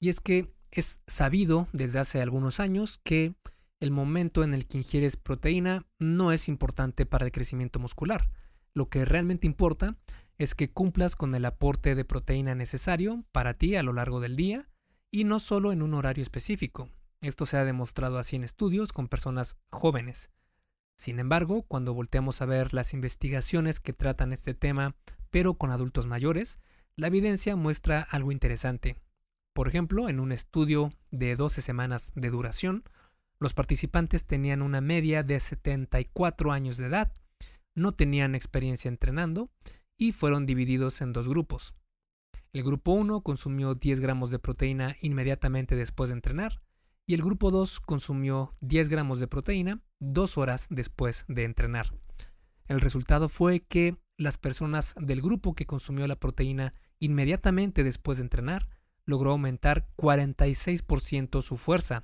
Y 0.00 0.08
es 0.08 0.20
que 0.20 0.50
es 0.70 1.02
sabido 1.06 1.68
desde 1.72 1.98
hace 1.98 2.22
algunos 2.22 2.58
años 2.58 2.98
que 3.04 3.34
el 3.80 3.90
momento 3.90 4.44
en 4.44 4.54
el 4.54 4.66
que 4.66 4.78
ingieres 4.78 5.16
proteína 5.16 5.84
no 5.98 6.32
es 6.32 6.48
importante 6.48 7.04
para 7.04 7.26
el 7.26 7.32
crecimiento 7.32 7.78
muscular. 7.78 8.30
Lo 8.72 8.88
que 8.88 9.04
realmente 9.04 9.46
importa 9.46 9.98
es 10.38 10.54
que 10.54 10.70
cumplas 10.70 11.16
con 11.16 11.34
el 11.34 11.44
aporte 11.44 11.94
de 11.94 12.04
proteína 12.06 12.54
necesario 12.54 13.24
para 13.30 13.54
ti 13.54 13.76
a 13.76 13.82
lo 13.82 13.92
largo 13.92 14.20
del 14.20 14.36
día 14.36 14.69
y 15.10 15.24
no 15.24 15.38
solo 15.38 15.72
en 15.72 15.82
un 15.82 15.94
horario 15.94 16.22
específico. 16.22 16.88
Esto 17.20 17.46
se 17.46 17.56
ha 17.56 17.64
demostrado 17.64 18.18
así 18.18 18.36
en 18.36 18.44
estudios 18.44 18.92
con 18.92 19.08
personas 19.08 19.56
jóvenes. 19.70 20.30
Sin 20.96 21.18
embargo, 21.18 21.62
cuando 21.62 21.94
volteamos 21.94 22.42
a 22.42 22.46
ver 22.46 22.74
las 22.74 22.94
investigaciones 22.94 23.80
que 23.80 23.92
tratan 23.92 24.32
este 24.32 24.54
tema, 24.54 24.96
pero 25.30 25.54
con 25.54 25.70
adultos 25.70 26.06
mayores, 26.06 26.58
la 26.96 27.06
evidencia 27.06 27.56
muestra 27.56 28.00
algo 28.00 28.32
interesante. 28.32 28.96
Por 29.52 29.68
ejemplo, 29.68 30.08
en 30.08 30.20
un 30.20 30.32
estudio 30.32 30.92
de 31.10 31.36
12 31.36 31.62
semanas 31.62 32.12
de 32.14 32.30
duración, 32.30 32.84
los 33.38 33.54
participantes 33.54 34.26
tenían 34.26 34.62
una 34.62 34.80
media 34.80 35.22
de 35.22 35.40
74 35.40 36.52
años 36.52 36.76
de 36.76 36.86
edad, 36.86 37.12
no 37.74 37.92
tenían 37.92 38.34
experiencia 38.34 38.88
entrenando 38.88 39.50
y 39.96 40.12
fueron 40.12 40.46
divididos 40.46 41.00
en 41.00 41.12
dos 41.12 41.28
grupos. 41.28 41.74
El 42.52 42.64
grupo 42.64 42.92
1 42.92 43.20
consumió 43.20 43.74
10 43.76 44.00
gramos 44.00 44.32
de 44.32 44.40
proteína 44.40 44.96
inmediatamente 45.00 45.76
después 45.76 46.10
de 46.10 46.14
entrenar 46.14 46.60
y 47.06 47.14
el 47.14 47.22
grupo 47.22 47.52
2 47.52 47.78
consumió 47.78 48.56
10 48.60 48.88
gramos 48.88 49.20
de 49.20 49.28
proteína 49.28 49.80
dos 50.00 50.36
horas 50.36 50.66
después 50.68 51.24
de 51.28 51.44
entrenar. 51.44 51.94
El 52.66 52.80
resultado 52.80 53.28
fue 53.28 53.60
que 53.60 53.96
las 54.16 54.36
personas 54.36 54.94
del 54.98 55.22
grupo 55.22 55.54
que 55.54 55.66
consumió 55.66 56.08
la 56.08 56.18
proteína 56.18 56.72
inmediatamente 56.98 57.84
después 57.84 58.18
de 58.18 58.22
entrenar 58.22 58.68
logró 59.04 59.30
aumentar 59.30 59.88
46% 59.96 61.42
su 61.42 61.56
fuerza, 61.56 62.02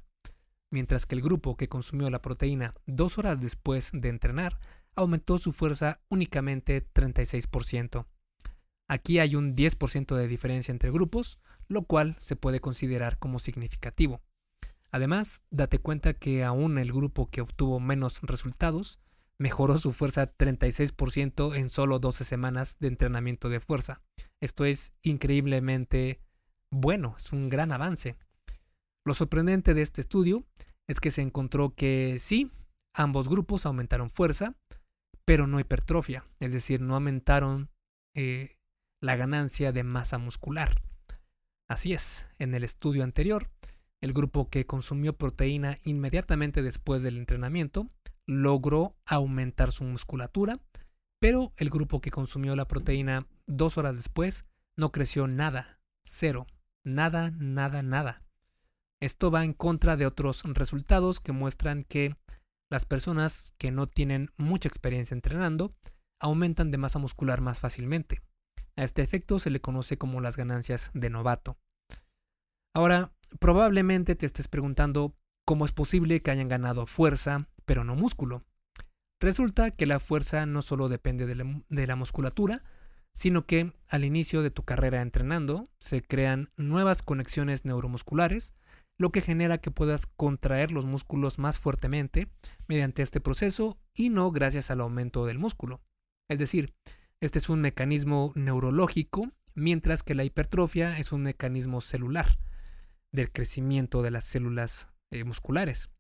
mientras 0.70 1.06
que 1.06 1.16
el 1.16 1.22
grupo 1.22 1.56
que 1.56 1.68
consumió 1.68 2.08
la 2.08 2.22
proteína 2.22 2.72
dos 2.86 3.18
horas 3.18 3.40
después 3.40 3.90
de 3.92 4.10
entrenar 4.10 4.60
aumentó 4.94 5.38
su 5.38 5.52
fuerza 5.52 6.00
únicamente 6.08 6.86
36%. 6.92 8.06
Aquí 8.88 9.18
hay 9.18 9.34
un 9.34 9.56
10% 9.56 10.14
de 10.14 10.28
diferencia 10.28 10.72
entre 10.72 10.90
grupos, 10.90 11.38
lo 11.68 11.82
cual 11.82 12.14
se 12.18 12.36
puede 12.36 12.60
considerar 12.60 13.18
como 13.18 13.38
significativo. 13.38 14.20
Además, 14.90 15.42
date 15.50 15.78
cuenta 15.78 16.14
que 16.14 16.44
aún 16.44 16.78
el 16.78 16.92
grupo 16.92 17.28
que 17.28 17.40
obtuvo 17.40 17.80
menos 17.80 18.20
resultados 18.22 19.00
mejoró 19.38 19.78
su 19.78 19.92
fuerza 19.92 20.32
36% 20.36 21.56
en 21.56 21.68
solo 21.68 21.98
12 21.98 22.24
semanas 22.24 22.78
de 22.78 22.88
entrenamiento 22.88 23.48
de 23.48 23.60
fuerza. 23.60 24.00
Esto 24.40 24.64
es 24.64 24.92
increíblemente 25.02 26.20
bueno, 26.70 27.14
es 27.18 27.32
un 27.32 27.48
gran 27.48 27.72
avance. 27.72 28.16
Lo 29.04 29.14
sorprendente 29.14 29.74
de 29.74 29.82
este 29.82 30.00
estudio 30.00 30.44
es 30.88 31.00
que 31.00 31.10
se 31.10 31.22
encontró 31.22 31.74
que 31.74 32.16
sí, 32.18 32.50
ambos 32.94 33.28
grupos 33.28 33.66
aumentaron 33.66 34.10
fuerza, 34.10 34.54
pero 35.24 35.46
no 35.46 35.60
hipertrofia, 35.60 36.24
es 36.40 36.52
decir, 36.52 36.80
no 36.80 36.94
aumentaron 36.94 37.70
eh, 38.14 38.56
la 39.00 39.16
ganancia 39.16 39.72
de 39.72 39.82
masa 39.82 40.18
muscular. 40.18 40.82
Así 41.68 41.92
es, 41.92 42.26
en 42.38 42.54
el 42.54 42.64
estudio 42.64 43.04
anterior, 43.04 43.50
el 44.00 44.12
grupo 44.12 44.48
que 44.48 44.66
consumió 44.66 45.16
proteína 45.16 45.78
inmediatamente 45.82 46.62
después 46.62 47.02
del 47.02 47.16
entrenamiento 47.16 47.88
logró 48.26 48.94
aumentar 49.04 49.72
su 49.72 49.84
musculatura, 49.84 50.60
pero 51.18 51.52
el 51.56 51.70
grupo 51.70 52.00
que 52.00 52.10
consumió 52.10 52.54
la 52.56 52.68
proteína 52.68 53.26
dos 53.46 53.78
horas 53.78 53.96
después 53.96 54.44
no 54.76 54.92
creció 54.92 55.26
nada, 55.26 55.80
cero, 56.02 56.46
nada, 56.84 57.32
nada, 57.38 57.82
nada. 57.82 58.22
Esto 59.00 59.30
va 59.30 59.44
en 59.44 59.52
contra 59.52 59.96
de 59.96 60.06
otros 60.06 60.42
resultados 60.44 61.20
que 61.20 61.32
muestran 61.32 61.84
que 61.84 62.16
las 62.70 62.84
personas 62.84 63.54
que 63.58 63.70
no 63.70 63.86
tienen 63.86 64.30
mucha 64.36 64.68
experiencia 64.68 65.14
entrenando 65.14 65.70
aumentan 66.18 66.70
de 66.70 66.78
masa 66.78 66.98
muscular 66.98 67.40
más 67.40 67.60
fácilmente. 67.60 68.22
A 68.76 68.84
este 68.84 69.02
efecto 69.02 69.38
se 69.38 69.50
le 69.50 69.60
conoce 69.60 69.96
como 69.96 70.20
las 70.20 70.36
ganancias 70.36 70.90
de 70.94 71.10
novato. 71.10 71.56
Ahora, 72.74 73.12
probablemente 73.40 74.14
te 74.14 74.26
estés 74.26 74.48
preguntando 74.48 75.16
cómo 75.46 75.64
es 75.64 75.72
posible 75.72 76.20
que 76.20 76.30
hayan 76.30 76.48
ganado 76.48 76.84
fuerza, 76.84 77.48
pero 77.64 77.84
no 77.84 77.94
músculo. 77.94 78.42
Resulta 79.20 79.70
que 79.70 79.86
la 79.86 79.98
fuerza 79.98 80.44
no 80.44 80.60
solo 80.60 80.88
depende 80.88 81.24
de 81.26 81.86
la, 81.86 81.96
musculatura, 81.96 82.64
sino 83.14 83.46
que 83.46 83.72
al 83.88 84.04
inicio 84.04 84.42
de 84.42 84.50
tu 84.50 84.62
carrera 84.62 85.00
entrenando 85.00 85.70
se 85.78 86.02
crean 86.02 86.48
nuevas 86.58 87.00
conexiones 87.00 87.64
neuromusculares, 87.64 88.54
lo 88.98 89.10
que 89.10 89.22
genera 89.22 89.58
que 89.58 89.70
puedas 89.70 90.06
contraer 90.06 90.70
los 90.70 90.84
músculos 90.84 91.38
más 91.38 91.58
fuertemente 91.58 92.28
mediante 92.68 93.02
este 93.02 93.20
proceso 93.20 93.78
y 93.94 94.10
no 94.10 94.30
gracias 94.32 94.70
al 94.70 94.82
aumento 94.82 95.24
del 95.24 95.38
músculo. 95.38 95.80
Es 96.28 96.38
decir, 96.38 96.74
este 97.20 97.38
es 97.38 97.48
un 97.48 97.60
mecanismo 97.60 98.32
neurológico, 98.34 99.32
mientras 99.54 100.02
que 100.02 100.14
la 100.14 100.24
hipertrofia 100.24 100.98
es 100.98 101.12
un 101.12 101.22
mecanismo 101.22 101.80
celular 101.80 102.38
del 103.12 103.32
crecimiento 103.32 104.02
de 104.02 104.10
las 104.10 104.24
células 104.24 104.88
eh, 105.10 105.24
musculares. 105.24 105.90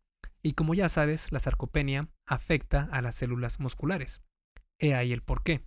Y 0.42 0.52
como 0.52 0.74
ya 0.74 0.88
sabes, 0.88 1.32
la 1.32 1.38
sarcopenia 1.38 2.08
afecta 2.26 2.88
a 2.92 3.00
las 3.02 3.14
células 3.14 3.58
musculares. 3.58 4.22
He 4.78 4.94
ahí 4.94 5.12
el 5.12 5.22
por 5.22 5.42
qué. 5.42 5.64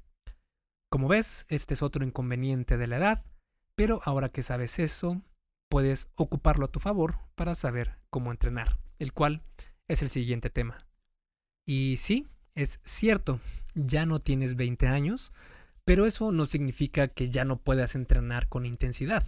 Como 0.91 1.07
ves, 1.07 1.45
este 1.49 1.73
es 1.73 1.81
otro 1.81 2.05
inconveniente 2.05 2.77
de 2.77 2.87
la 2.87 2.97
edad, 2.97 3.25
pero 3.75 4.01
ahora 4.05 4.29
que 4.29 4.43
sabes 4.43 4.79
eso, 4.79 5.21
puedes 5.69 6.09
ocuparlo 6.15 6.65
a 6.65 6.71
tu 6.71 6.79
favor 6.79 7.17
para 7.35 7.55
saber 7.55 7.99
cómo 8.09 8.31
entrenar, 8.31 8.79
el 8.99 9.13
cual 9.13 9.43
es 9.87 10.01
el 10.01 10.09
siguiente 10.09 10.49
tema. 10.49 10.87
Y 11.65 11.97
sí, 11.97 12.27
es 12.61 12.81
cierto, 12.83 13.39
ya 13.73 14.05
no 14.05 14.19
tienes 14.19 14.57
20 14.57 14.87
años, 14.87 15.31
pero 15.85 16.05
eso 16.05 16.33
no 16.33 16.45
significa 16.45 17.07
que 17.07 17.29
ya 17.29 17.45
no 17.45 17.61
puedas 17.61 17.95
entrenar 17.95 18.49
con 18.49 18.65
intensidad. 18.65 19.23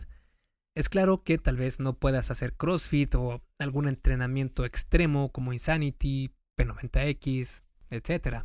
Es 0.75 0.89
claro 0.89 1.23
que 1.23 1.37
tal 1.37 1.55
vez 1.55 1.79
no 1.79 1.97
puedas 1.97 2.29
hacer 2.29 2.57
CrossFit 2.57 3.15
o 3.15 3.41
algún 3.57 3.87
entrenamiento 3.87 4.65
extremo 4.65 5.31
como 5.31 5.53
Insanity, 5.53 6.33
P90X, 6.59 7.63
etc. 7.89 8.43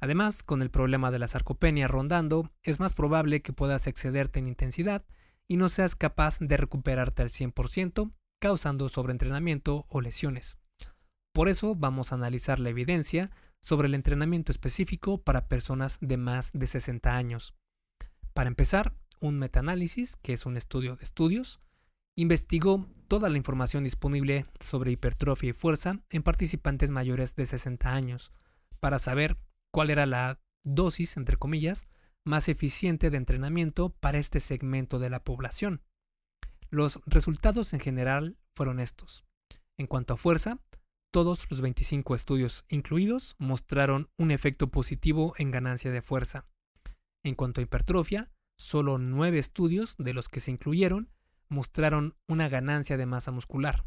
Además, 0.00 0.42
con 0.42 0.62
el 0.62 0.70
problema 0.70 1.10
de 1.10 1.18
la 1.18 1.28
sarcopenia 1.28 1.86
rondando, 1.86 2.48
es 2.62 2.80
más 2.80 2.94
probable 2.94 3.42
que 3.42 3.52
puedas 3.52 3.86
excederte 3.86 4.38
en 4.38 4.48
intensidad 4.48 5.04
y 5.46 5.58
no 5.58 5.68
seas 5.68 5.94
capaz 5.94 6.38
de 6.40 6.56
recuperarte 6.56 7.20
al 7.20 7.28
100%, 7.28 8.12
causando 8.40 8.88
sobreentrenamiento 8.88 9.84
o 9.90 10.00
lesiones. 10.00 10.56
Por 11.34 11.50
eso 11.50 11.74
vamos 11.74 12.12
a 12.12 12.14
analizar 12.14 12.58
la 12.58 12.70
evidencia 12.70 13.30
sobre 13.60 13.88
el 13.88 13.94
entrenamiento 13.94 14.52
específico 14.52 15.22
para 15.22 15.48
personas 15.48 15.98
de 16.00 16.16
más 16.16 16.50
de 16.52 16.66
60 16.66 17.14
años. 17.14 17.54
Para 18.34 18.48
empezar, 18.48 18.94
un 19.20 19.38
metaanálisis, 19.38 20.16
que 20.16 20.32
es 20.32 20.46
un 20.46 20.56
estudio 20.56 20.96
de 20.96 21.04
estudios, 21.04 21.60
investigó 22.16 22.88
toda 23.08 23.28
la 23.28 23.36
información 23.36 23.84
disponible 23.84 24.46
sobre 24.60 24.92
hipertrofia 24.92 25.50
y 25.50 25.52
fuerza 25.52 26.00
en 26.10 26.22
participantes 26.22 26.90
mayores 26.90 27.36
de 27.36 27.46
60 27.46 27.92
años, 27.92 28.32
para 28.78 28.98
saber 28.98 29.36
cuál 29.72 29.90
era 29.90 30.06
la 30.06 30.40
dosis, 30.64 31.16
entre 31.16 31.36
comillas, 31.36 31.86
más 32.24 32.48
eficiente 32.48 33.10
de 33.10 33.16
entrenamiento 33.16 33.90
para 33.90 34.18
este 34.18 34.40
segmento 34.40 34.98
de 34.98 35.10
la 35.10 35.24
población. 35.24 35.82
Los 36.70 37.00
resultados 37.06 37.72
en 37.72 37.80
general 37.80 38.36
fueron 38.54 38.80
estos. 38.80 39.24
En 39.76 39.86
cuanto 39.86 40.14
a 40.14 40.16
fuerza, 40.16 40.60
todos 41.10 41.50
los 41.50 41.60
25 41.60 42.14
estudios 42.14 42.64
incluidos 42.68 43.34
mostraron 43.38 44.08
un 44.16 44.30
efecto 44.30 44.70
positivo 44.70 45.34
en 45.38 45.50
ganancia 45.50 45.90
de 45.90 46.02
fuerza. 46.02 46.46
En 47.22 47.34
cuanto 47.34 47.60
a 47.60 47.64
hipertrofia, 47.64 48.30
solo 48.56 48.98
9 48.98 49.38
estudios 49.38 49.96
de 49.98 50.14
los 50.14 50.28
que 50.28 50.40
se 50.40 50.50
incluyeron 50.50 51.10
mostraron 51.48 52.16
una 52.28 52.48
ganancia 52.48 52.96
de 52.96 53.06
masa 53.06 53.32
muscular. 53.32 53.84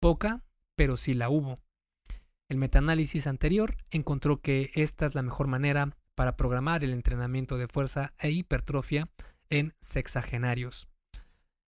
Poca, 0.00 0.44
pero 0.74 0.96
sí 0.96 1.14
la 1.14 1.30
hubo. 1.30 1.60
El 2.48 2.58
metaanálisis 2.58 3.26
anterior 3.26 3.76
encontró 3.90 4.40
que 4.40 4.70
esta 4.74 5.06
es 5.06 5.14
la 5.14 5.22
mejor 5.22 5.46
manera 5.46 5.96
para 6.14 6.36
programar 6.36 6.84
el 6.84 6.92
entrenamiento 6.92 7.58
de 7.58 7.68
fuerza 7.68 8.14
e 8.18 8.30
hipertrofia 8.30 9.08
en 9.50 9.74
sexagenarios. 9.80 10.88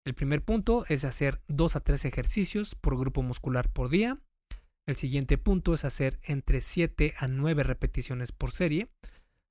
El 0.05 0.15
primer 0.15 0.43
punto 0.45 0.85
es 0.89 1.05
hacer 1.05 1.41
2 1.49 1.77
a 1.77 1.81
3 1.81 2.05
ejercicios 2.07 2.75
por 2.75 2.99
grupo 2.99 3.23
muscular 3.23 3.71
por 3.71 3.91
día. 3.91 4.19
El 4.89 4.97
siguiente 4.97 5.37
punto 5.37 5.75
es 5.75 5.85
hacer 5.85 6.19
entre 6.23 6.63
7 6.63 7.13
a 7.19 7.29
9 7.29 7.63
repeticiones 7.63 8.33
por 8.33 8.53
serie, 8.53 8.89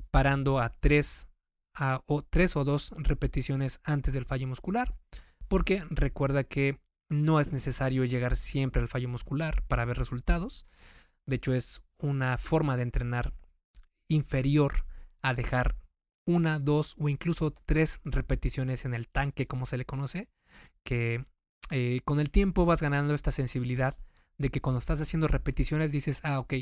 parando 0.09 0.57
a 0.57 0.69
3, 0.69 1.27
a, 1.75 2.01
o 2.07 2.23
3 2.23 2.55
o 2.55 2.63
2 2.63 2.95
repeticiones 2.97 3.79
antes 3.83 4.15
del 4.15 4.25
fallo 4.25 4.47
muscular, 4.47 4.95
porque 5.47 5.85
recuerda 5.91 6.43
que 6.43 6.79
no 7.07 7.39
es 7.39 7.51
necesario 7.51 8.03
llegar 8.03 8.35
siempre 8.35 8.81
al 8.81 8.87
fallo 8.87 9.09
muscular 9.09 9.61
para 9.67 9.85
ver 9.85 9.99
resultados. 9.99 10.65
De 11.27 11.35
hecho, 11.35 11.53
es 11.53 11.83
una 11.99 12.39
forma 12.39 12.75
de 12.75 12.81
entrenar 12.81 13.31
inferior 14.09 14.85
a 15.21 15.35
dejar 15.35 15.75
una, 16.25 16.57
dos 16.57 16.95
o 16.97 17.09
incluso 17.09 17.51
tres 17.67 17.99
repeticiones 18.05 18.85
en 18.85 18.95
el 18.95 19.07
tanque, 19.07 19.45
como 19.45 19.67
se 19.67 19.77
le 19.77 19.85
conoce, 19.85 20.29
que 20.83 21.27
eh, 21.69 22.01
con 22.05 22.19
el 22.19 22.31
tiempo 22.31 22.65
vas 22.65 22.81
ganando 22.81 23.13
esta 23.13 23.31
sensibilidad 23.31 23.99
de 24.37 24.49
que 24.49 24.61
cuando 24.61 24.79
estás 24.79 25.01
haciendo 25.01 25.27
repeticiones 25.27 25.91
dices, 25.91 26.21
ah, 26.23 26.39
ok, 26.39 26.53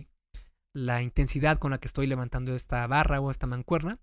la 0.74 1.02
intensidad 1.02 1.58
con 1.58 1.72
la 1.72 1.80
que 1.80 1.88
estoy 1.88 2.08
levantando 2.08 2.56
esta 2.56 2.86
barra 2.88 3.20
o 3.22 3.32
esta 3.32 3.48
mancuerna, 3.48 4.00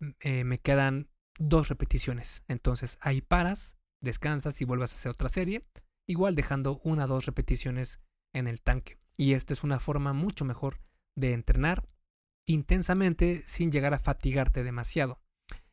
mm, 0.00 0.10
eh, 0.20 0.44
me 0.44 0.58
quedan 0.58 1.08
dos 1.38 1.68
repeticiones. 1.68 2.42
Entonces 2.48 2.98
ahí 3.00 3.20
paras, 3.20 3.76
descansas 4.00 4.60
y 4.60 4.64
vuelves 4.64 4.92
a 4.92 4.96
hacer 4.96 5.10
otra 5.10 5.28
serie, 5.28 5.66
igual 6.08 6.34
dejando 6.34 6.80
una 6.84 7.04
o 7.04 7.08
dos 7.08 7.26
repeticiones 7.26 8.00
en 8.32 8.46
el 8.46 8.62
tanque. 8.62 8.98
Y 9.16 9.32
esta 9.32 9.52
es 9.52 9.64
una 9.64 9.80
forma 9.80 10.12
mucho 10.12 10.44
mejor 10.44 10.80
de 11.16 11.32
entrenar 11.32 11.88
intensamente 12.46 13.42
sin 13.46 13.72
llegar 13.72 13.92
a 13.94 13.98
fatigarte 13.98 14.62
demasiado. 14.62 15.20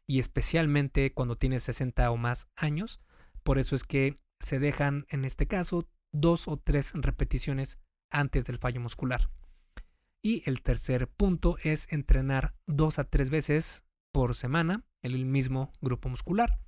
Y 0.08 0.20
especialmente 0.20 1.14
cuando 1.14 1.38
tienes 1.38 1.64
60 1.64 2.10
o 2.12 2.18
más 2.18 2.50
años. 2.56 3.00
Por 3.44 3.60
eso 3.60 3.76
es 3.76 3.84
que 3.84 4.20
se 4.40 4.60
dejan, 4.60 5.06
en 5.10 5.26
este 5.26 5.48
caso, 5.48 5.88
dos 6.14 6.48
o 6.48 6.58
tres 6.58 6.94
repeticiones 6.94 7.78
antes 8.10 8.46
del 8.46 8.60
fallo 8.60 8.80
muscular. 8.80 9.30
Y 10.22 10.48
el 10.50 10.62
tercer 10.62 11.10
punto 11.10 11.58
es 11.64 11.92
entrenar 11.92 12.56
dos 12.66 12.98
a 13.00 13.04
tres 13.04 13.30
veces 13.30 13.84
por 14.14 14.36
semana 14.36 14.86
el 15.02 15.26
mismo 15.26 15.74
grupo 15.82 16.08
muscular. 16.08 16.60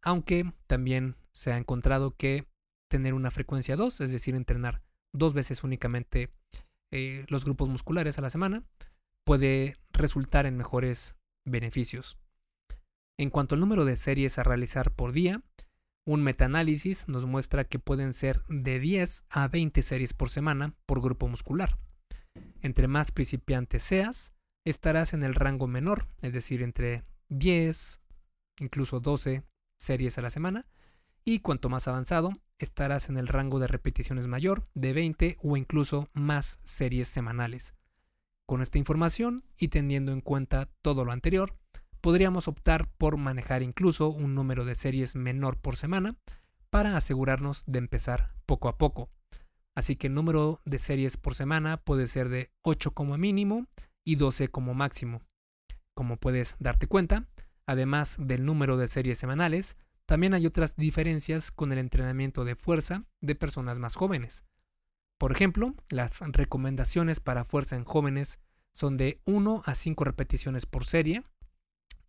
Aunque 0.00 0.52
también 0.66 1.16
se 1.32 1.52
ha 1.52 1.58
encontrado 1.58 2.16
que 2.16 2.46
tener 2.88 3.12
una 3.12 3.30
frecuencia 3.30 3.76
2, 3.76 4.00
es 4.00 4.12
decir, 4.12 4.34
entrenar 4.34 4.80
dos 5.12 5.34
veces 5.34 5.64
únicamente 5.64 6.28
eh, 6.92 7.26
los 7.28 7.44
grupos 7.44 7.68
musculares 7.68 8.18
a 8.18 8.22
la 8.22 8.30
semana, 8.30 8.64
puede 9.24 9.76
resultar 9.92 10.46
en 10.46 10.56
mejores 10.56 11.16
beneficios. 11.44 12.16
En 13.18 13.30
cuanto 13.30 13.54
al 13.54 13.60
número 13.60 13.84
de 13.84 13.96
series 13.96 14.38
a 14.38 14.44
realizar 14.44 14.94
por 14.94 15.12
día, 15.12 15.42
un 16.06 16.22
metaanálisis 16.22 17.08
nos 17.08 17.26
muestra 17.26 17.64
que 17.64 17.80
pueden 17.80 18.12
ser 18.12 18.44
de 18.48 18.78
10 18.78 19.26
a 19.28 19.48
20 19.48 19.82
series 19.82 20.14
por 20.14 20.30
semana 20.30 20.74
por 20.86 21.02
grupo 21.02 21.26
muscular. 21.26 21.78
Entre 22.62 22.86
más 22.86 23.10
principiante 23.10 23.80
seas, 23.80 24.32
estarás 24.64 25.12
en 25.14 25.24
el 25.24 25.34
rango 25.34 25.66
menor, 25.66 26.06
es 26.22 26.32
decir, 26.32 26.62
entre 26.62 27.04
10, 27.28 28.00
incluso 28.60 29.00
12 29.00 29.42
series 29.78 30.16
a 30.16 30.22
la 30.22 30.30
semana, 30.30 30.66
y 31.24 31.40
cuanto 31.40 31.68
más 31.68 31.88
avanzado, 31.88 32.32
estarás 32.58 33.08
en 33.08 33.18
el 33.18 33.26
rango 33.26 33.58
de 33.58 33.66
repeticiones 33.66 34.28
mayor, 34.28 34.68
de 34.74 34.92
20 34.92 35.38
o 35.42 35.56
incluso 35.56 36.08
más 36.12 36.60
series 36.62 37.08
semanales. 37.08 37.74
Con 38.46 38.62
esta 38.62 38.78
información 38.78 39.44
y 39.58 39.68
teniendo 39.68 40.12
en 40.12 40.20
cuenta 40.20 40.70
todo 40.82 41.04
lo 41.04 41.10
anterior, 41.10 41.58
podríamos 42.06 42.46
optar 42.46 42.86
por 42.98 43.16
manejar 43.16 43.64
incluso 43.64 44.10
un 44.10 44.36
número 44.36 44.64
de 44.64 44.76
series 44.76 45.16
menor 45.16 45.56
por 45.56 45.74
semana 45.74 46.14
para 46.70 46.96
asegurarnos 46.96 47.64
de 47.66 47.80
empezar 47.80 48.32
poco 48.46 48.68
a 48.68 48.78
poco. 48.78 49.10
Así 49.74 49.96
que 49.96 50.06
el 50.06 50.14
número 50.14 50.60
de 50.64 50.78
series 50.78 51.16
por 51.16 51.34
semana 51.34 51.78
puede 51.78 52.06
ser 52.06 52.28
de 52.28 52.52
8 52.62 52.92
como 52.92 53.18
mínimo 53.18 53.66
y 54.04 54.14
12 54.14 54.46
como 54.50 54.72
máximo. 54.72 55.20
Como 55.94 56.16
puedes 56.16 56.54
darte 56.60 56.86
cuenta, 56.86 57.26
además 57.66 58.14
del 58.20 58.44
número 58.44 58.76
de 58.76 58.86
series 58.86 59.18
semanales, 59.18 59.76
también 60.04 60.32
hay 60.32 60.46
otras 60.46 60.76
diferencias 60.76 61.50
con 61.50 61.72
el 61.72 61.78
entrenamiento 61.78 62.44
de 62.44 62.54
fuerza 62.54 63.02
de 63.20 63.34
personas 63.34 63.80
más 63.80 63.96
jóvenes. 63.96 64.44
Por 65.18 65.32
ejemplo, 65.32 65.74
las 65.88 66.20
recomendaciones 66.20 67.18
para 67.18 67.44
fuerza 67.44 67.74
en 67.74 67.82
jóvenes 67.82 68.38
son 68.72 68.96
de 68.96 69.20
1 69.24 69.64
a 69.66 69.74
5 69.74 70.04
repeticiones 70.04 70.66
por 70.66 70.84
serie 70.84 71.24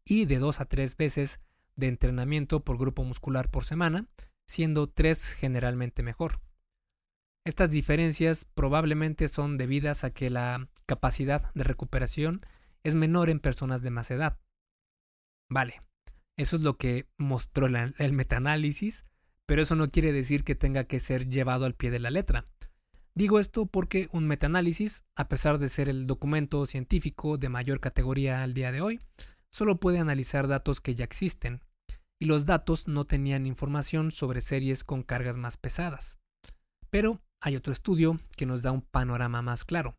y 0.08 0.26
de 0.26 0.40
2 0.40 0.62
a 0.62 0.66
3 0.66 0.96
veces 0.96 1.40
de 1.76 1.88
entrenamiento 1.88 2.64
por 2.64 2.78
grupo 2.78 3.04
muscular 3.04 3.52
por 3.52 3.66
semana, 3.66 4.08
siendo 4.46 4.88
3 4.88 5.34
generalmente 5.34 6.02
mejor. 6.02 6.40
Estas 7.46 7.72
diferencias 7.72 8.46
probablemente 8.46 9.28
son 9.28 9.58
debidas 9.58 10.04
a 10.04 10.10
que 10.10 10.30
la 10.30 10.70
capacidad 10.86 11.54
de 11.54 11.64
recuperación 11.64 12.42
es 12.84 12.96
menor 12.96 13.30
en 13.30 13.40
personas 13.40 13.82
de 13.82 13.90
más 13.90 14.12
edad. 14.12 14.40
Vale, 15.50 15.82
eso 16.38 16.56
es 16.56 16.62
lo 16.62 16.78
que 16.78 17.08
mostró 17.18 17.68
el 17.68 18.14
metaanálisis, 18.14 19.06
pero 19.46 19.62
eso 19.62 19.76
no 19.76 19.90
quiere 19.92 20.12
decir 20.12 20.44
que 20.44 20.56
tenga 20.56 20.86
que 20.86 21.00
ser 21.00 21.30
llevado 21.30 21.66
al 21.66 21.76
pie 21.76 21.90
de 21.90 22.00
la 22.00 22.12
letra. 22.12 22.46
Digo 23.16 23.40
esto 23.40 23.66
porque 23.66 24.10
un 24.12 24.28
metaanálisis, 24.28 25.04
a 25.16 25.28
pesar 25.28 25.58
de 25.58 25.70
ser 25.70 25.90
el 25.90 26.06
documento 26.06 26.66
científico 26.66 27.38
de 27.38 27.50
mayor 27.50 27.80
categoría 27.80 28.44
al 28.44 28.54
día 28.54 28.72
de 28.72 28.82
hoy, 28.82 29.00
solo 29.58 29.80
puede 29.80 29.98
analizar 29.98 30.48
datos 30.48 30.82
que 30.82 30.94
ya 30.94 31.04
existen, 31.04 31.64
y 32.20 32.26
los 32.26 32.46
datos 32.46 32.88
no 32.88 33.06
tenían 33.06 33.48
información 33.48 34.12
sobre 34.12 34.42
series 34.42 34.84
con 34.84 35.02
cargas 35.02 35.36
más 35.36 35.58
pesadas. 35.58 36.20
Pero 36.92 37.22
hay 37.42 37.56
otro 37.56 37.74
estudio 37.74 38.18
que 38.36 38.46
nos 38.46 38.62
da 38.62 38.72
un 38.72 38.84
panorama 38.84 39.42
más 39.42 39.66
claro. 39.66 39.98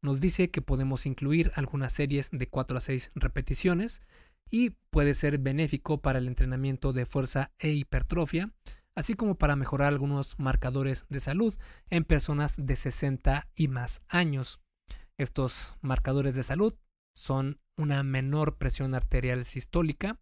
Nos 0.00 0.20
dice 0.20 0.52
que 0.52 0.62
podemos 0.62 1.06
incluir 1.06 1.50
algunas 1.56 1.92
series 1.92 2.30
de 2.30 2.48
4 2.48 2.76
a 2.76 2.80
6 2.80 3.10
repeticiones 3.16 4.00
y 4.48 4.70
puede 4.90 5.14
ser 5.14 5.38
benéfico 5.38 6.00
para 6.00 6.20
el 6.20 6.28
entrenamiento 6.28 6.92
de 6.92 7.04
fuerza 7.04 7.50
e 7.58 7.70
hipertrofia, 7.70 8.52
así 8.94 9.14
como 9.14 9.34
para 9.34 9.56
mejorar 9.56 9.88
algunos 9.88 10.38
marcadores 10.38 11.04
de 11.08 11.18
salud 11.18 11.52
en 11.90 12.04
personas 12.04 12.54
de 12.58 12.76
60 12.76 13.48
y 13.56 13.66
más 13.66 14.02
años. 14.06 14.60
Estos 15.18 15.74
marcadores 15.80 16.36
de 16.36 16.44
salud 16.44 16.74
son 17.12 17.58
una 17.76 18.02
menor 18.02 18.56
presión 18.56 18.94
arterial 18.94 19.44
sistólica, 19.44 20.18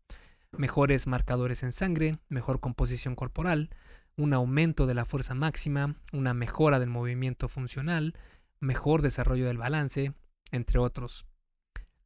mejores 0.52 1.06
marcadores 1.06 1.62
en 1.62 1.72
sangre, 1.72 2.18
mejor 2.28 2.60
composición 2.60 3.14
corporal, 3.14 3.70
un 4.16 4.34
aumento 4.34 4.86
de 4.86 4.94
la 4.94 5.04
fuerza 5.04 5.34
máxima, 5.34 5.96
una 6.12 6.34
mejora 6.34 6.78
del 6.78 6.90
movimiento 6.90 7.48
funcional, 7.48 8.14
mejor 8.60 9.02
desarrollo 9.02 9.46
del 9.46 9.58
balance, 9.58 10.12
entre 10.50 10.78
otros. 10.78 11.26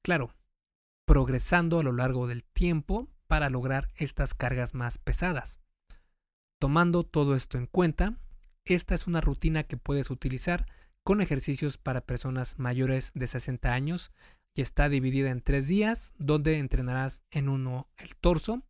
Claro, 0.02 0.30
progresando 1.04 1.80
a 1.80 1.82
lo 1.82 1.92
largo 1.92 2.26
del 2.26 2.44
tiempo 2.44 3.08
para 3.26 3.50
lograr 3.50 3.90
estas 3.96 4.34
cargas 4.34 4.74
más 4.74 4.98
pesadas. 4.98 5.60
Tomando 6.60 7.04
todo 7.04 7.34
esto 7.34 7.58
en 7.58 7.66
cuenta, 7.66 8.18
esta 8.64 8.94
es 8.94 9.06
una 9.06 9.20
rutina 9.20 9.64
que 9.64 9.76
puedes 9.76 10.10
utilizar 10.10 10.66
con 11.02 11.20
ejercicios 11.20 11.78
para 11.78 12.00
personas 12.00 12.58
mayores 12.58 13.12
de 13.14 13.26
60 13.26 13.72
años 13.72 14.12
y 14.56 14.62
está 14.62 14.88
dividida 14.88 15.30
en 15.30 15.42
tres 15.42 15.68
días 15.68 16.14
donde 16.18 16.58
entrenarás 16.58 17.22
en 17.30 17.50
uno 17.50 17.88
el 17.98 18.16
torso, 18.16 18.62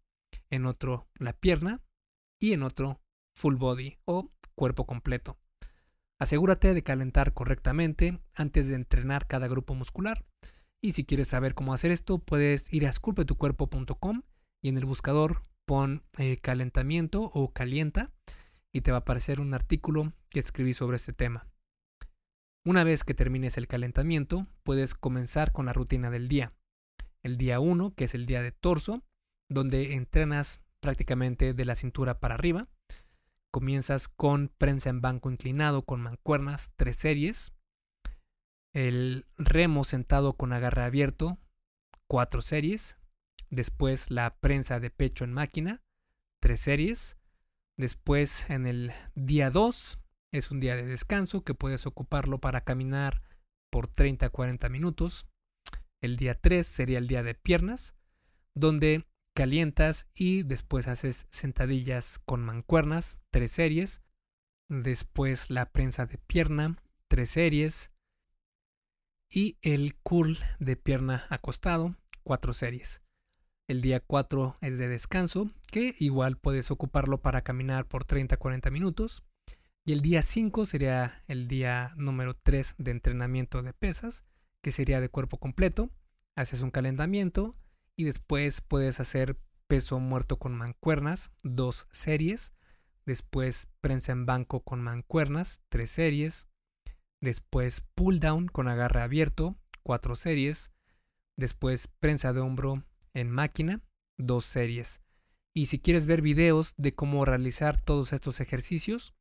en 0.50 0.66
otro 0.66 1.06
la 1.14 1.32
pierna 1.32 1.80
y 2.40 2.52
en 2.52 2.64
otro 2.64 3.00
full 3.36 3.54
body 3.54 3.96
o 4.04 4.32
cuerpo 4.56 4.84
completo. 4.84 5.38
Asegúrate 6.18 6.74
de 6.74 6.82
calentar 6.82 7.34
correctamente 7.34 8.18
antes 8.34 8.68
de 8.68 8.74
entrenar 8.74 9.28
cada 9.28 9.46
grupo 9.46 9.74
muscular. 9.74 10.24
Y 10.82 10.92
si 10.92 11.04
quieres 11.04 11.28
saber 11.28 11.54
cómo 11.54 11.72
hacer 11.72 11.92
esto, 11.92 12.18
puedes 12.18 12.72
ir 12.72 12.84
a 12.86 12.90
esculpetucuerpo.com 12.90 14.22
y 14.62 14.68
en 14.68 14.78
el 14.78 14.86
buscador 14.86 15.42
pon 15.66 16.02
eh, 16.18 16.38
calentamiento 16.38 17.30
o 17.32 17.52
calienta 17.52 18.12
y 18.72 18.80
te 18.80 18.90
va 18.90 18.98
a 18.98 19.00
aparecer 19.00 19.40
un 19.40 19.54
artículo 19.54 20.12
que 20.30 20.40
escribí 20.40 20.72
sobre 20.72 20.96
este 20.96 21.12
tema. 21.12 21.46
Una 22.66 22.82
vez 22.82 23.04
que 23.04 23.14
termines 23.14 23.58
el 23.58 23.68
calentamiento, 23.68 24.48
puedes 24.64 24.94
comenzar 24.94 25.52
con 25.52 25.66
la 25.66 25.72
rutina 25.72 26.10
del 26.10 26.26
día. 26.26 26.52
El 27.22 27.36
día 27.36 27.60
1, 27.60 27.94
que 27.94 28.06
es 28.06 28.14
el 28.14 28.26
día 28.26 28.42
de 28.42 28.50
torso, 28.50 29.04
donde 29.48 29.94
entrenas 29.94 30.60
prácticamente 30.80 31.54
de 31.54 31.64
la 31.64 31.76
cintura 31.76 32.18
para 32.18 32.34
arriba. 32.34 32.66
Comienzas 33.52 34.08
con 34.08 34.48
prensa 34.48 34.90
en 34.90 35.00
banco 35.00 35.30
inclinado 35.30 35.82
con 35.82 36.00
mancuernas, 36.00 36.72
tres 36.74 36.96
series. 36.96 37.52
El 38.72 39.26
remo 39.38 39.84
sentado 39.84 40.32
con 40.32 40.52
agarre 40.52 40.82
abierto, 40.82 41.38
cuatro 42.08 42.42
series. 42.42 42.98
Después 43.48 44.10
la 44.10 44.40
prensa 44.40 44.80
de 44.80 44.90
pecho 44.90 45.22
en 45.22 45.32
máquina, 45.32 45.84
tres 46.40 46.62
series. 46.62 47.16
Después 47.76 48.50
en 48.50 48.66
el 48.66 48.92
día 49.14 49.50
2 49.50 50.00
es 50.32 50.50
un 50.50 50.60
día 50.60 50.76
de 50.76 50.84
descanso 50.84 51.44
que 51.44 51.54
puedes 51.54 51.86
ocuparlo 51.86 52.38
para 52.38 52.62
caminar 52.62 53.22
por 53.70 53.88
30 53.88 54.26
a 54.26 54.30
40 54.30 54.68
minutos. 54.68 55.26
El 56.00 56.16
día 56.16 56.40
3 56.40 56.66
sería 56.66 56.98
el 56.98 57.08
día 57.08 57.22
de 57.22 57.34
piernas, 57.34 57.96
donde 58.54 59.06
calientas 59.34 60.08
y 60.14 60.42
después 60.42 60.88
haces 60.88 61.26
sentadillas 61.30 62.18
con 62.18 62.42
mancuernas, 62.42 63.20
tres 63.30 63.52
series. 63.52 64.02
Después 64.68 65.50
la 65.50 65.70
prensa 65.70 66.06
de 66.06 66.18
pierna, 66.18 66.76
tres 67.08 67.30
series. 67.30 67.92
Y 69.30 69.58
el 69.62 69.96
curl 69.96 70.38
de 70.58 70.76
pierna 70.76 71.26
acostado, 71.28 71.96
cuatro 72.22 72.52
series. 72.52 73.02
El 73.68 73.82
día 73.82 73.98
4 73.98 74.58
es 74.60 74.78
de 74.78 74.86
descanso, 74.86 75.50
que 75.72 75.96
igual 75.98 76.36
puedes 76.36 76.70
ocuparlo 76.70 77.20
para 77.20 77.42
caminar 77.42 77.88
por 77.88 78.04
30 78.04 78.36
a 78.36 78.38
40 78.38 78.70
minutos. 78.70 79.24
Y 79.88 79.92
el 79.92 80.00
día 80.00 80.20
5 80.20 80.66
sería 80.66 81.22
el 81.28 81.46
día 81.46 81.92
número 81.96 82.34
3 82.34 82.74
de 82.76 82.90
entrenamiento 82.90 83.62
de 83.62 83.72
pesas, 83.72 84.24
que 84.60 84.72
sería 84.72 85.00
de 85.00 85.08
cuerpo 85.08 85.38
completo. 85.38 85.90
Haces 86.34 86.62
un 86.62 86.72
calentamiento 86.72 87.54
y 87.94 88.02
después 88.02 88.60
puedes 88.62 88.98
hacer 88.98 89.38
peso 89.68 90.00
muerto 90.00 90.40
con 90.40 90.56
mancuernas, 90.56 91.30
dos 91.44 91.86
series, 91.92 92.52
después 93.04 93.68
prensa 93.80 94.10
en 94.10 94.26
banco 94.26 94.64
con 94.64 94.82
mancuernas, 94.82 95.60
tres 95.68 95.90
series, 95.90 96.48
después 97.20 97.80
pull 97.94 98.18
down 98.18 98.48
con 98.48 98.66
agarre 98.66 99.02
abierto, 99.02 99.56
cuatro 99.84 100.16
series, 100.16 100.72
después 101.36 101.86
prensa 102.00 102.32
de 102.32 102.40
hombro 102.40 102.82
en 103.14 103.30
máquina, 103.30 103.80
dos 104.18 104.46
series. 104.46 105.00
Y 105.54 105.66
si 105.66 105.78
quieres 105.78 106.06
ver 106.06 106.22
videos 106.22 106.74
de 106.76 106.92
cómo 106.92 107.24
realizar 107.24 107.80
todos 107.80 108.12
estos 108.12 108.40
ejercicios, 108.40 109.14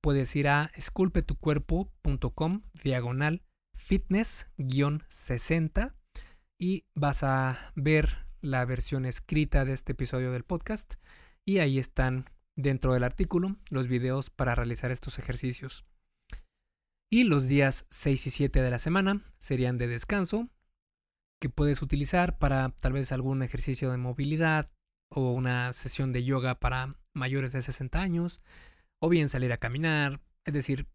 puedes 0.00 0.34
ir 0.36 0.48
a 0.48 0.70
esculpetucuerpo.com 0.74 2.62
diagonal 2.82 3.42
fitness-60 3.74 5.94
y 6.58 6.84
vas 6.94 7.22
a 7.22 7.72
ver 7.74 8.26
la 8.40 8.64
versión 8.64 9.04
escrita 9.04 9.64
de 9.64 9.72
este 9.72 9.92
episodio 9.92 10.32
del 10.32 10.44
podcast 10.44 10.94
y 11.44 11.58
ahí 11.58 11.78
están 11.78 12.30
dentro 12.56 12.94
del 12.94 13.04
artículo 13.04 13.56
los 13.70 13.88
videos 13.88 14.30
para 14.30 14.54
realizar 14.54 14.90
estos 14.90 15.18
ejercicios. 15.18 15.84
Y 17.10 17.24
los 17.24 17.48
días 17.48 17.86
6 17.90 18.26
y 18.26 18.30
7 18.30 18.62
de 18.62 18.70
la 18.70 18.78
semana 18.78 19.20
serían 19.38 19.78
de 19.78 19.88
descanso 19.88 20.48
que 21.40 21.48
puedes 21.48 21.82
utilizar 21.82 22.38
para 22.38 22.68
tal 22.80 22.92
vez 22.92 23.12
algún 23.12 23.42
ejercicio 23.42 23.90
de 23.90 23.96
movilidad 23.96 24.70
o 25.10 25.32
una 25.32 25.72
sesión 25.72 26.12
de 26.12 26.22
yoga 26.22 26.60
para 26.60 26.94
mayores 27.14 27.52
de 27.52 27.62
60 27.62 28.00
años 28.00 28.40
o 29.00 29.08
bien 29.08 29.28
salir 29.28 29.52
a 29.52 29.58
caminar, 29.58 30.20
es 30.44 30.54
decir, 30.54 30.86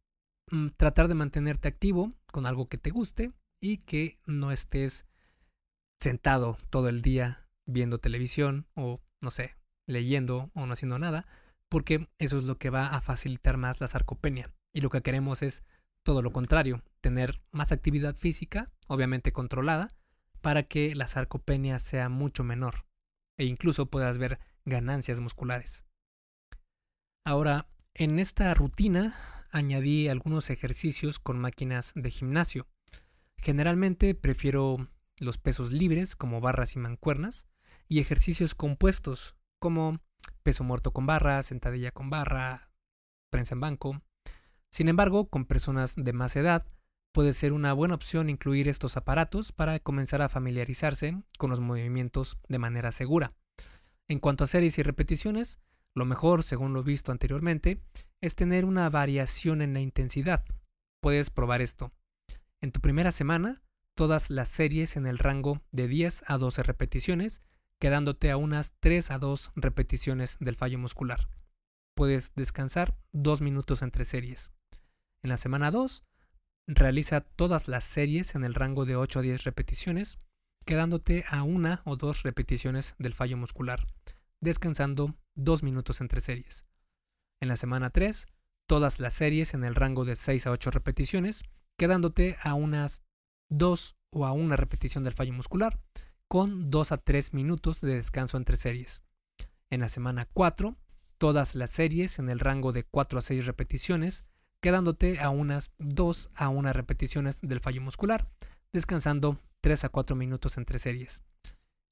mm, 0.52 0.70
tratar 0.78 1.08
de 1.08 1.16
mantenerte 1.16 1.68
activo 1.68 2.14
con 2.32 2.46
algo 2.46 2.68
que 2.68 2.78
te 2.78 2.92
guste 2.92 3.34
y 3.62 3.78
que 3.80 4.20
no 4.26 4.52
estés 4.52 5.06
sentado 6.00 6.58
todo 6.70 6.90
el 6.90 7.02
día 7.02 7.48
viendo 7.66 8.00
televisión 8.00 8.68
o, 8.76 9.02
no 9.22 9.32
sé, 9.32 9.56
leyendo 9.88 10.52
o 10.54 10.66
no 10.66 10.74
haciendo 10.74 11.00
nada, 11.00 11.26
porque 11.70 12.08
eso 12.20 12.38
es 12.38 12.46
lo 12.46 12.58
que 12.58 12.70
va 12.70 12.88
a 12.88 13.02
facilitar 13.02 13.58
más 13.58 13.82
la 13.82 13.88
sarcopenia. 13.88 14.54
Y 14.74 14.82
lo 14.82 14.90
que 14.90 15.02
queremos 15.02 15.42
es 15.42 15.64
todo 16.04 16.22
lo 16.22 16.32
contrario, 16.32 16.84
tener 17.02 17.42
más 17.52 17.72
actividad 17.72 18.16
física, 18.16 18.72
obviamente 18.88 19.32
controlada, 19.32 19.90
para 20.42 20.64
que 20.64 20.94
la 20.94 21.08
sarcopenia 21.08 21.80
sea 21.80 22.10
mucho 22.10 22.44
menor 22.44 22.86
e 23.38 23.46
incluso 23.46 23.88
puedas 23.88 24.18
ver 24.18 24.40
ganancias 24.64 25.20
musculares. 25.20 25.86
Ahora, 27.26 27.68
en 27.96 28.20
esta 28.20 28.54
rutina 28.54 29.16
añadí 29.52 30.10
algunos 30.10 30.50
ejercicios 30.50 31.18
con 31.18 31.40
máquinas 31.40 31.94
de 31.96 32.12
gimnasio. 32.12 32.68
Generalmente 33.38 34.14
prefiero 34.14 34.90
los 35.20 35.38
pesos 35.38 35.72
libres 35.72 36.18
como 36.18 36.42
barras 36.42 36.76
y 36.76 36.80
mancuernas 36.80 37.48
y 37.88 38.00
ejercicios 38.00 38.54
compuestos 38.54 39.36
como 39.60 40.02
peso 40.44 40.66
muerto 40.66 40.92
con 40.92 41.06
barra, 41.06 41.42
sentadilla 41.42 41.92
con 41.92 42.10
barra, 42.10 42.70
prensa 43.30 43.56
en 43.56 43.62
banco. 43.62 44.02
Sin 44.70 44.90
embargo, 44.90 45.30
con 45.30 45.46
personas 45.46 45.96
de 45.96 46.12
más 46.12 46.36
edad 46.36 46.66
puede 47.14 47.32
ser 47.32 47.54
una 47.54 47.72
buena 47.72 47.96
opción 47.96 48.30
incluir 48.30 48.68
estos 48.68 48.98
aparatos 48.98 49.54
para 49.54 49.80
comenzar 49.80 50.22
a 50.22 50.28
familiarizarse 50.28 51.24
con 51.38 51.50
los 51.50 51.62
movimientos 51.62 52.38
de 52.50 52.60
manera 52.60 52.92
segura. 52.92 53.32
En 54.10 54.20
cuanto 54.20 54.44
a 54.44 54.48
series 54.48 54.78
y 54.80 54.84
repeticiones, 54.84 55.60
lo 55.96 56.06
mejor, 56.06 56.44
según 56.44 56.74
lo 56.74 56.84
visto 56.84 57.12
anteriormente, 57.12 57.82
es 58.22 58.36
tener 58.36 58.66
una 58.66 58.90
variación 58.90 59.62
en 59.62 59.74
la 59.74 59.80
intensidad. 59.80 60.44
Puedes 61.02 61.30
probar 61.30 61.62
esto. 61.62 61.92
En 62.62 62.72
tu 62.72 62.82
primera 62.82 63.12
semana, 63.12 63.62
todas 63.96 64.30
las 64.30 64.50
series 64.50 64.98
en 64.98 65.08
el 65.08 65.18
rango 65.18 65.62
de 65.72 65.88
10 65.88 66.26
a 66.28 66.38
12 66.38 66.64
repeticiones, 66.64 67.42
quedándote 67.80 68.32
a 68.32 68.38
unas 68.38 68.74
3 68.80 69.12
a 69.12 69.20
2 69.20 69.52
repeticiones 69.56 70.38
del 70.40 70.56
fallo 70.56 70.78
muscular. 70.78 71.30
Puedes 71.96 72.34
descansar 72.36 72.98
2 73.14 73.42
minutos 73.42 73.82
entre 73.82 74.04
series. 74.04 74.52
En 75.24 75.30
la 75.30 75.38
semana 75.38 75.72
2, 75.72 76.04
realiza 76.68 77.22
todas 77.22 77.68
las 77.68 77.84
series 77.84 78.36
en 78.36 78.44
el 78.44 78.54
rango 78.54 78.86
de 78.86 78.96
8 78.96 79.20
a 79.20 79.22
10 79.22 79.44
repeticiones, 79.44 80.18
quedándote 80.66 81.26
a 81.30 81.44
una 81.44 81.82
o 81.86 81.96
dos 81.96 82.24
repeticiones 82.24 82.96
del 82.98 83.14
fallo 83.14 83.38
muscular, 83.38 83.86
descansando 84.46 85.14
2 85.36 85.64
minutos 85.64 86.00
entre 86.00 86.22
series. 86.22 86.66
En 87.42 87.50
la 87.50 87.58
semana 87.58 87.90
3, 87.90 88.28
todas 88.66 89.02
las 89.02 89.14
series 89.14 89.54
en 89.54 89.66
el 89.66 89.76
rango 89.76 90.06
de 90.06 90.16
6 90.16 90.48
a 90.48 90.52
8 90.52 90.72
repeticiones, 90.72 91.44
quedándote 91.78 92.38
a 92.42 92.54
unas 92.54 93.02
2 93.50 93.98
o 94.12 94.26
a 94.26 94.32
una 94.32 94.56
repetición 94.56 95.04
del 95.04 95.14
fallo 95.14 95.34
muscular, 95.34 95.82
con 96.30 96.72
2 96.72 96.92
a 96.94 96.98
3 96.98 97.34
minutos 97.34 97.82
de 97.82 97.96
descanso 97.96 98.38
entre 98.38 98.56
series. 98.56 99.02
En 99.70 99.82
la 99.82 99.90
semana 99.90 100.28
4, 100.32 100.78
todas 101.18 101.56
las 101.56 101.72
series 101.72 102.20
en 102.20 102.30
el 102.30 102.40
rango 102.40 102.72
de 102.72 102.84
4 102.84 103.20
a 103.20 103.22
6 103.22 103.46
repeticiones, 103.46 104.26
quedándote 104.62 105.20
a 105.20 105.30
unas 105.30 105.72
2 105.80 106.30
a 106.36 106.50
1 106.50 106.72
repeticiones 106.72 107.40
del 107.42 107.60
fallo 107.60 107.82
muscular, 107.82 108.30
descansando 108.72 109.40
3 109.62 109.86
a 109.86 109.90
4 109.90 110.16
minutos 110.16 110.58
entre 110.58 110.80
series. 110.80 111.22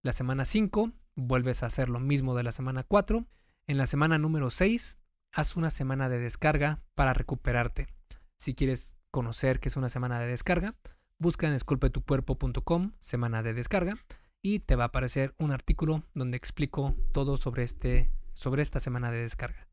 La 0.03 0.11
semana 0.11 0.43
5, 0.43 0.91
vuelves 1.15 1.63
a 1.63 1.67
hacer 1.67 1.87
lo 1.87 2.01
mismo 2.01 2.35
de 2.35 2.43
la 2.43 2.51
semana 2.51 2.83
4. 2.83 3.25
En 3.67 3.77
la 3.77 3.87
semana 3.87 4.17
número 4.17 4.49
6, 4.49 4.97
haz 5.31 5.55
una 5.55 5.69
semana 5.69 6.09
de 6.09 6.19
descarga 6.19 6.81
para 6.93 7.13
recuperarte. 7.13 7.87
Si 8.35 8.53
quieres 8.53 8.97
conocer 9.11 9.61
qué 9.61 9.69
es 9.69 9.77
una 9.77 9.87
semana 9.87 10.19
de 10.19 10.27
descarga, 10.27 10.75
busca 11.19 11.47
en 11.47 11.53
esculpetucuerpo.com 11.53 12.91
semana 12.99 13.43
de 13.43 13.53
descarga 13.53 13.95
y 14.41 14.59
te 14.59 14.75
va 14.75 14.83
a 14.83 14.87
aparecer 14.87 15.35
un 15.39 15.51
artículo 15.51 16.03
donde 16.13 16.35
explico 16.35 16.97
todo 17.13 17.37
sobre, 17.37 17.63
este, 17.63 18.11
sobre 18.33 18.61
esta 18.61 18.81
semana 18.81 19.09
de 19.09 19.21
descarga. 19.21 19.69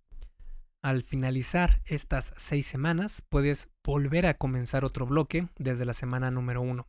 Al 0.80 1.02
finalizar 1.02 1.82
estas 1.86 2.34
seis 2.36 2.68
semanas, 2.68 3.24
puedes 3.28 3.68
volver 3.82 4.26
a 4.26 4.34
comenzar 4.34 4.84
otro 4.84 5.06
bloque 5.06 5.48
desde 5.58 5.84
la 5.84 5.92
semana 5.92 6.30
número 6.30 6.62
uno. 6.62 6.86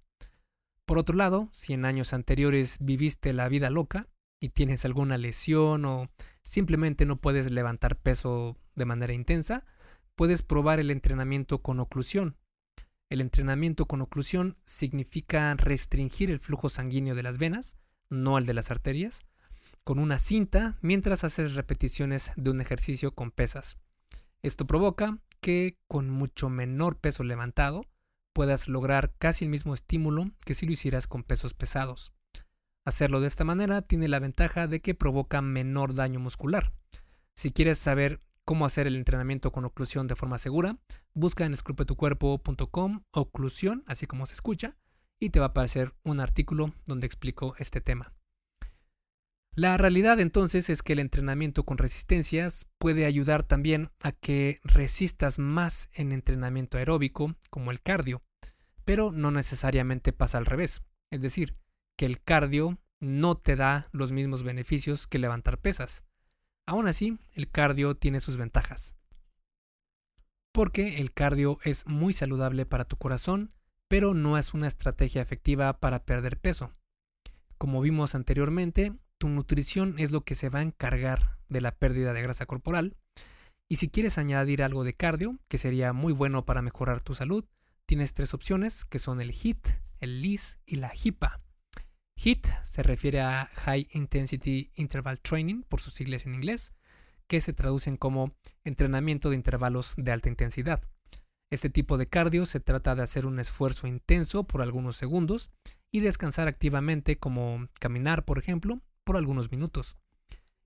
Por 0.91 0.97
otro 0.97 1.15
lado, 1.15 1.47
si 1.53 1.71
en 1.71 1.85
años 1.85 2.11
anteriores 2.11 2.75
viviste 2.81 3.31
la 3.31 3.47
vida 3.47 3.69
loca 3.69 4.09
y 4.41 4.49
tienes 4.49 4.83
alguna 4.83 5.17
lesión 5.17 5.85
o 5.85 6.09
simplemente 6.41 7.05
no 7.05 7.15
puedes 7.15 7.49
levantar 7.49 7.95
peso 7.95 8.57
de 8.75 8.83
manera 8.83 9.13
intensa, 9.13 9.63
puedes 10.15 10.43
probar 10.43 10.81
el 10.81 10.91
entrenamiento 10.91 11.61
con 11.61 11.79
oclusión. 11.79 12.35
El 13.09 13.21
entrenamiento 13.21 13.85
con 13.85 14.01
oclusión 14.01 14.57
significa 14.65 15.53
restringir 15.53 16.29
el 16.29 16.41
flujo 16.41 16.67
sanguíneo 16.67 17.15
de 17.15 17.23
las 17.23 17.37
venas, 17.37 17.77
no 18.09 18.37
el 18.37 18.45
de 18.45 18.53
las 18.53 18.69
arterias, 18.69 19.25
con 19.85 19.97
una 19.97 20.17
cinta 20.17 20.77
mientras 20.81 21.23
haces 21.23 21.55
repeticiones 21.55 22.33
de 22.35 22.51
un 22.51 22.59
ejercicio 22.59 23.15
con 23.15 23.31
pesas. 23.31 23.77
Esto 24.41 24.67
provoca 24.67 25.19
que 25.39 25.77
con 25.87 26.09
mucho 26.09 26.49
menor 26.49 26.97
peso 26.97 27.23
levantado 27.23 27.85
puedas 28.33 28.67
lograr 28.67 29.13
casi 29.17 29.45
el 29.45 29.51
mismo 29.51 29.73
estímulo 29.73 30.31
que 30.45 30.53
si 30.53 30.65
lo 30.65 30.71
hicieras 30.71 31.07
con 31.07 31.23
pesos 31.23 31.53
pesados. 31.53 32.13
Hacerlo 32.85 33.21
de 33.21 33.27
esta 33.27 33.43
manera 33.43 33.81
tiene 33.81 34.07
la 34.07 34.19
ventaja 34.19 34.67
de 34.67 34.81
que 34.81 34.95
provoca 34.95 35.41
menor 35.41 35.93
daño 35.93 36.19
muscular. 36.19 36.73
Si 37.35 37.51
quieres 37.51 37.77
saber 37.77 38.19
cómo 38.43 38.65
hacer 38.65 38.87
el 38.87 38.95
entrenamiento 38.95 39.51
con 39.51 39.65
oclusión 39.65 40.07
de 40.07 40.15
forma 40.15 40.37
segura, 40.37 40.77
busca 41.13 41.45
en 41.45 41.53
esculpetucuerpo.com 41.53 43.03
oclusión, 43.11 43.83
así 43.85 44.07
como 44.07 44.25
se 44.25 44.33
escucha, 44.33 44.77
y 45.19 45.29
te 45.29 45.39
va 45.39 45.47
a 45.47 45.49
aparecer 45.49 45.93
un 46.03 46.19
artículo 46.19 46.73
donde 46.85 47.05
explico 47.05 47.55
este 47.59 47.81
tema. 47.81 48.13
La 49.53 49.77
realidad 49.77 50.19
entonces 50.21 50.69
es 50.69 50.81
que 50.81 50.93
el 50.93 50.99
entrenamiento 50.99 51.65
con 51.65 51.77
resistencias 51.77 52.65
puede 52.77 53.05
ayudar 53.05 53.43
también 53.43 53.91
a 53.99 54.13
que 54.13 54.61
resistas 54.63 55.39
más 55.39 55.89
en 55.93 56.13
entrenamiento 56.13 56.77
aeróbico 56.77 57.35
como 57.49 57.71
el 57.71 57.81
cardio, 57.81 58.21
pero 58.85 59.11
no 59.11 59.29
necesariamente 59.29 60.13
pasa 60.13 60.37
al 60.37 60.45
revés. 60.45 60.81
Es 61.11 61.21
decir, 61.21 61.57
que 61.97 62.05
el 62.05 62.21
cardio 62.21 62.79
no 63.01 63.35
te 63.35 63.57
da 63.57 63.89
los 63.91 64.13
mismos 64.13 64.43
beneficios 64.43 65.05
que 65.05 65.19
levantar 65.19 65.57
pesas. 65.59 66.05
Aún 66.65 66.87
así, 66.87 67.19
el 67.33 67.51
cardio 67.51 67.95
tiene 67.95 68.21
sus 68.21 68.37
ventajas. 68.37 68.95
Porque 70.53 71.01
el 71.01 71.11
cardio 71.11 71.59
es 71.63 71.85
muy 71.87 72.13
saludable 72.13 72.65
para 72.65 72.85
tu 72.85 72.95
corazón, 72.95 73.53
pero 73.89 74.13
no 74.13 74.37
es 74.37 74.53
una 74.53 74.67
estrategia 74.67 75.21
efectiva 75.21 75.79
para 75.81 76.05
perder 76.05 76.39
peso. 76.39 76.71
Como 77.57 77.81
vimos 77.81 78.15
anteriormente, 78.15 78.93
tu 79.21 79.29
nutrición 79.29 79.99
es 79.99 80.09
lo 80.09 80.21
que 80.21 80.33
se 80.33 80.49
va 80.49 80.59
a 80.59 80.63
encargar 80.63 81.37
de 81.47 81.61
la 81.61 81.71
pérdida 81.75 82.11
de 82.11 82.23
grasa 82.23 82.47
corporal. 82.47 82.97
Y 83.69 83.75
si 83.75 83.87
quieres 83.87 84.17
añadir 84.17 84.63
algo 84.63 84.83
de 84.83 84.95
cardio, 84.95 85.37
que 85.47 85.59
sería 85.59 85.93
muy 85.93 86.11
bueno 86.11 86.43
para 86.43 86.63
mejorar 86.63 87.03
tu 87.03 87.13
salud, 87.13 87.45
tienes 87.85 88.15
tres 88.15 88.33
opciones 88.33 88.83
que 88.83 88.97
son 88.97 89.21
el 89.21 89.29
HIT, 89.29 89.67
el 89.99 90.23
LIS 90.23 90.57
y 90.65 90.77
la 90.77 90.91
HIPA. 90.91 91.39
HIT 92.15 92.47
se 92.63 92.81
refiere 92.81 93.21
a 93.21 93.47
High 93.53 93.89
Intensity 93.91 94.71
Interval 94.73 95.21
Training, 95.21 95.61
por 95.69 95.81
sus 95.81 95.93
siglas 95.93 96.25
en 96.25 96.33
inglés, 96.33 96.73
que 97.27 97.41
se 97.41 97.53
traducen 97.53 97.97
como 97.97 98.33
entrenamiento 98.63 99.29
de 99.29 99.35
intervalos 99.35 99.93
de 99.97 100.13
alta 100.13 100.29
intensidad. 100.29 100.81
Este 101.51 101.69
tipo 101.69 101.99
de 101.99 102.07
cardio 102.07 102.47
se 102.47 102.59
trata 102.59 102.95
de 102.95 103.03
hacer 103.03 103.27
un 103.27 103.39
esfuerzo 103.39 103.85
intenso 103.85 104.45
por 104.45 104.63
algunos 104.63 104.97
segundos 104.97 105.51
y 105.91 105.99
descansar 105.99 106.47
activamente 106.47 107.19
como 107.19 107.67
caminar, 107.79 108.25
por 108.25 108.39
ejemplo, 108.39 108.81
por 109.03 109.17
algunos 109.17 109.51
minutos. 109.51 109.97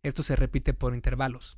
Esto 0.03 0.23
se 0.23 0.35
repite 0.35 0.73
por 0.73 0.93
intervalos. 0.93 1.57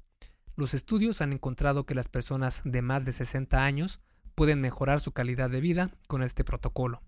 Los 0.56 0.74
estudios 0.74 1.22
han 1.22 1.34
encontrado 1.34 1.86
que 1.86 1.96
las 1.96 2.08
personas 2.08 2.62
de 2.66 2.82
más 2.82 3.06
de 3.06 3.12
60 3.12 3.64
años 3.64 4.00
pueden 4.36 4.62
mejorar 4.62 5.00
su 5.00 5.12
calidad 5.12 5.50
de 5.50 5.62
vida 5.62 5.92
con 6.08 6.24
este 6.24 6.44
protocolo. 6.44 7.02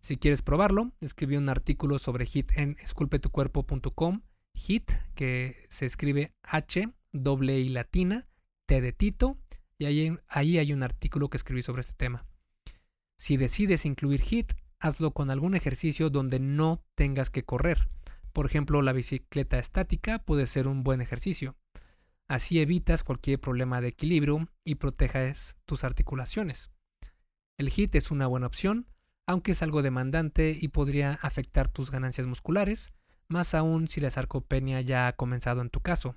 Si 0.00 0.16
quieres 0.16 0.42
probarlo, 0.42 0.92
escribí 1.00 1.36
un 1.36 1.48
artículo 1.48 1.98
sobre 1.98 2.26
HIT 2.26 2.52
en 2.58 2.76
esculpetucuerpo.com. 2.80 4.20
HIT, 4.54 4.92
que 5.14 5.66
se 5.70 5.86
escribe 5.86 6.34
H, 6.42 6.88
doble 7.12 7.58
I 7.58 7.70
latina, 7.70 8.26
T 8.66 8.80
de 8.80 8.92
Tito, 8.92 9.38
y 9.78 9.86
ahí, 9.86 10.16
ahí 10.28 10.58
hay 10.58 10.72
un 10.72 10.82
artículo 10.82 11.30
que 11.30 11.36
escribí 11.36 11.62
sobre 11.62 11.80
este 11.80 11.94
tema. 11.94 12.26
Si 13.16 13.36
decides 13.36 13.86
incluir 13.86 14.20
HIT, 14.20 14.52
hazlo 14.78 15.12
con 15.12 15.30
algún 15.30 15.54
ejercicio 15.54 16.10
donde 16.10 16.38
no 16.38 16.84
tengas 16.94 17.30
que 17.30 17.44
correr. 17.44 17.88
Por 18.34 18.46
ejemplo, 18.46 18.82
la 18.82 18.92
bicicleta 18.92 19.60
estática 19.60 20.18
puede 20.18 20.48
ser 20.48 20.66
un 20.66 20.82
buen 20.82 21.00
ejercicio. 21.00 21.56
Así 22.26 22.58
evitas 22.58 23.04
cualquier 23.04 23.38
problema 23.40 23.80
de 23.80 23.88
equilibrio 23.88 24.48
y 24.64 24.74
proteges 24.74 25.56
tus 25.66 25.84
articulaciones. 25.84 26.72
El 27.58 27.68
HIT 27.68 27.94
es 27.94 28.10
una 28.10 28.26
buena 28.26 28.48
opción, 28.48 28.88
aunque 29.28 29.52
es 29.52 29.62
algo 29.62 29.82
demandante 29.82 30.58
y 30.60 30.68
podría 30.68 31.12
afectar 31.22 31.68
tus 31.68 31.92
ganancias 31.92 32.26
musculares, 32.26 32.92
más 33.28 33.54
aún 33.54 33.86
si 33.86 34.00
la 34.00 34.10
sarcopenia 34.10 34.80
ya 34.80 35.06
ha 35.06 35.12
comenzado 35.12 35.62
en 35.62 35.70
tu 35.70 35.80
caso. 35.80 36.16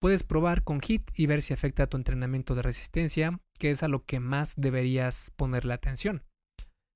Puedes 0.00 0.22
probar 0.22 0.64
con 0.64 0.80
HIT 0.80 1.10
y 1.14 1.26
ver 1.26 1.42
si 1.42 1.52
afecta 1.52 1.86
tu 1.86 1.98
entrenamiento 1.98 2.54
de 2.54 2.62
resistencia, 2.62 3.42
que 3.58 3.70
es 3.70 3.82
a 3.82 3.88
lo 3.88 4.06
que 4.06 4.20
más 4.20 4.54
deberías 4.56 5.32
ponerle 5.36 5.74
atención. 5.74 6.24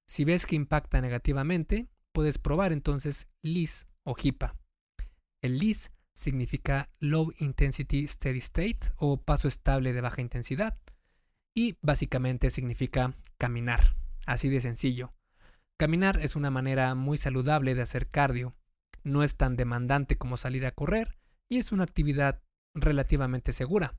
Si 0.06 0.24
ves 0.24 0.46
que 0.46 0.56
impacta 0.56 1.02
negativamente, 1.02 1.88
puedes 2.12 2.38
probar 2.38 2.72
entonces 2.72 3.28
LIS 3.42 3.86
o 4.08 4.14
HIPA. 4.14 4.56
El 5.42 5.58
LIS 5.58 5.92
significa 6.14 6.90
Low 6.98 7.32
Intensity 7.38 8.08
Steady 8.08 8.38
State 8.38 8.78
o 8.96 9.22
paso 9.22 9.46
estable 9.48 9.92
de 9.92 10.00
baja 10.00 10.22
intensidad 10.22 10.74
y 11.54 11.76
básicamente 11.82 12.50
significa 12.50 13.14
caminar, 13.36 13.96
así 14.26 14.48
de 14.48 14.60
sencillo. 14.60 15.12
Caminar 15.78 16.20
es 16.20 16.36
una 16.36 16.50
manera 16.50 16.94
muy 16.94 17.18
saludable 17.18 17.74
de 17.74 17.82
hacer 17.82 18.08
cardio, 18.08 18.56
no 19.04 19.22
es 19.22 19.36
tan 19.36 19.56
demandante 19.56 20.16
como 20.16 20.36
salir 20.36 20.66
a 20.66 20.72
correr 20.72 21.18
y 21.48 21.58
es 21.58 21.70
una 21.70 21.84
actividad 21.84 22.42
relativamente 22.74 23.52
segura. 23.52 23.94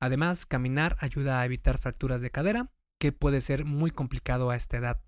Además, 0.00 0.46
caminar 0.46 0.96
ayuda 1.00 1.40
a 1.40 1.44
evitar 1.44 1.78
fracturas 1.78 2.22
de 2.22 2.30
cadera, 2.30 2.70
que 2.98 3.12
puede 3.12 3.40
ser 3.40 3.64
muy 3.64 3.90
complicado 3.90 4.50
a 4.50 4.56
esta 4.56 4.76
edad. 4.76 5.02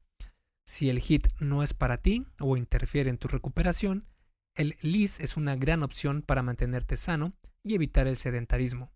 Si 0.66 0.91
el 0.91 0.99
HIT 0.99 1.28
no 1.41 1.62
es 1.62 1.74
para 1.74 1.99
ti 1.99 2.26
o 2.41 2.57
interfiere 2.57 3.11
en 3.11 3.18
tu 3.18 3.28
recuperación, 3.28 4.07
el 4.55 4.77
LIS 4.81 5.21
es 5.21 5.37
una 5.37 5.57
gran 5.57 5.83
opción 5.83 6.23
para 6.23 6.43
mantenerte 6.43 6.97
sano 6.97 7.35
y 7.63 7.75
evitar 7.75 8.07
el 8.07 8.17
sedentarismo. 8.17 8.93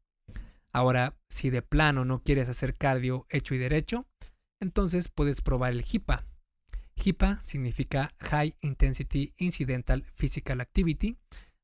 Ahora, 0.72 1.16
si 1.28 1.50
de 1.50 1.62
plano 1.62 2.04
no 2.04 2.22
quieres 2.22 2.48
hacer 2.48 2.76
cardio 2.76 3.26
hecho 3.30 3.54
y 3.54 3.58
derecho, 3.58 4.06
entonces 4.60 5.08
puedes 5.08 5.40
probar 5.40 5.72
el 5.72 5.84
HIPA. 5.84 6.26
HIPA 6.96 7.40
significa 7.40 8.12
High 8.20 8.56
Intensity 8.60 9.34
Incidental 9.36 10.04
Physical 10.14 10.60
Activity 10.60 11.16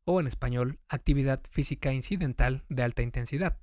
o 0.05 0.21
en 0.21 0.27
español 0.27 0.81
actividad 0.89 1.41
física 1.51 1.93
incidental 1.93 2.65
de 2.69 2.83
alta 2.83 3.03
intensidad. 3.03 3.59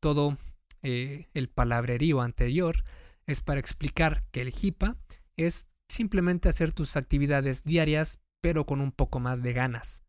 Todo 0.00 0.36
eh, 0.82 1.28
el 1.34 1.48
palabrerío 1.48 2.20
anterior 2.20 2.84
es 3.26 3.40
para 3.40 3.60
explicar 3.60 4.24
que 4.32 4.42
el 4.42 4.52
HIPA 4.52 4.96
es 5.36 5.66
simplemente 5.88 6.48
hacer 6.48 6.72
tus 6.72 6.96
actividades 6.96 7.64
diarias 7.64 8.18
pero 8.42 8.66
con 8.66 8.82
un 8.82 8.92
poco 8.92 9.20
más 9.20 9.42
de 9.42 9.54
ganas. 9.54 10.04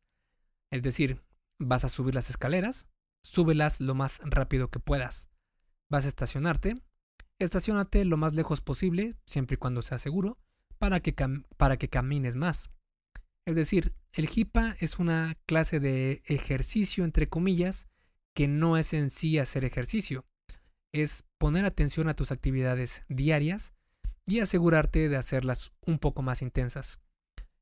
Es 0.69 0.83
decir, 0.83 1.21
vas 1.59 1.85
a 1.85 1.89
subir 1.89 2.13
las 2.13 2.29
escaleras, 2.29 2.87
súbelas 3.21 3.79
lo 3.79 3.95
más 3.95 4.19
rápido 4.25 4.69
que 4.69 4.79
puedas. 4.79 5.29
Vas 5.89 6.03
a 6.03 6.09
estacionarte, 6.09 6.75
estacionate 7.39 8.03
lo 8.03 8.17
más 8.17 8.33
lejos 8.33 8.59
posible, 8.59 9.15
siempre 9.25 9.53
y 9.53 9.57
cuando 9.57 9.81
sea 9.81 9.99
seguro, 9.99 10.39
para 10.79 10.99
que, 10.99 11.15
para 11.55 11.77
que 11.77 11.89
camines 11.89 12.35
más. 12.35 12.69
Es 13.45 13.55
decir, 13.55 13.93
el 14.13 14.27
HIPA 14.27 14.75
es 14.79 14.99
una 14.99 15.37
clase 15.45 15.79
de 15.79 16.23
ejercicio, 16.25 17.03
entre 17.03 17.29
comillas, 17.29 17.87
que 18.33 18.47
no 18.47 18.77
es 18.77 18.93
en 18.93 19.09
sí 19.09 19.37
hacer 19.37 19.63
ejercicio. 19.65 20.25
Es 20.91 21.23
poner 21.37 21.65
atención 21.65 22.09
a 22.09 22.15
tus 22.15 22.31
actividades 22.31 23.03
diarias 23.09 23.73
y 24.25 24.39
asegurarte 24.39 25.07
de 25.07 25.17
hacerlas 25.17 25.71
un 25.85 25.99
poco 25.99 26.23
más 26.23 26.41
intensas. 26.41 26.99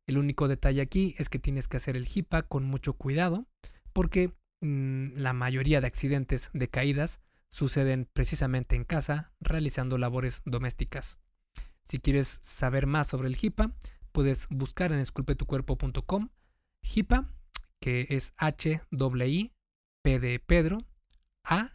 El 0.08 0.18
único 0.18 0.48
detalle 0.48 0.82
aquí 0.82 1.16
es 1.18 1.30
que 1.30 1.40
tienes 1.40 1.68
que 1.68 1.78
hacer 1.78 1.96
el 1.96 2.08
HIPA 2.08 2.44
con 2.44 2.64
mucho 2.64 2.94
cuidado 2.94 3.48
porque 3.94 4.34
mm, 4.62 5.14
la 5.16 5.34
mayoría 5.34 5.82
de 5.82 5.88
accidentes 5.88 6.50
de 6.54 6.70
caídas 6.70 7.22
suceden 7.50 8.08
precisamente 8.12 8.76
en 8.76 8.86
casa 8.86 9.34
realizando 9.40 9.98
labores 9.98 10.42
domésticas. 10.46 11.20
Si 11.84 12.00
quieres 12.00 12.40
saber 12.42 12.88
más 12.88 13.08
sobre 13.08 13.28
el 13.28 13.36
HIPA, 13.36 13.76
puedes 14.12 14.48
buscar 14.50 14.92
en 14.92 15.00
esculpetucuerpo.com 15.00 16.30
HIPA, 16.84 17.30
que 17.80 18.08
es 18.10 18.34
H 18.38 18.82
I 18.92 19.52
P 20.04 20.20
de 20.20 20.40
Pedro 20.40 20.80
A 21.44 21.74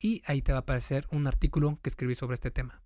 y 0.00 0.22
ahí 0.26 0.42
te 0.42 0.52
va 0.52 0.58
a 0.58 0.60
aparecer 0.62 1.06
un 1.10 1.26
artículo 1.26 1.78
que 1.82 1.88
escribí 1.88 2.14
sobre 2.14 2.34
este 2.34 2.50
tema. 2.50 2.82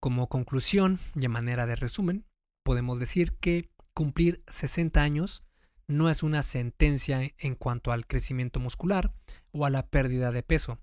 Como 0.00 0.28
conclusión 0.28 0.98
y 1.14 1.24
a 1.24 1.28
manera 1.28 1.66
de 1.66 1.76
resumen, 1.76 2.26
podemos 2.64 2.98
decir 2.98 3.36
que 3.38 3.70
cumplir 3.92 4.42
60 4.48 5.00
años 5.00 5.44
no 5.86 6.10
es 6.10 6.22
una 6.22 6.42
sentencia 6.42 7.30
en 7.38 7.54
cuanto 7.54 7.92
al 7.92 8.06
crecimiento 8.06 8.58
muscular 8.58 9.14
o 9.52 9.66
a 9.66 9.70
la 9.70 9.86
pérdida 9.86 10.32
de 10.32 10.42
peso. 10.42 10.80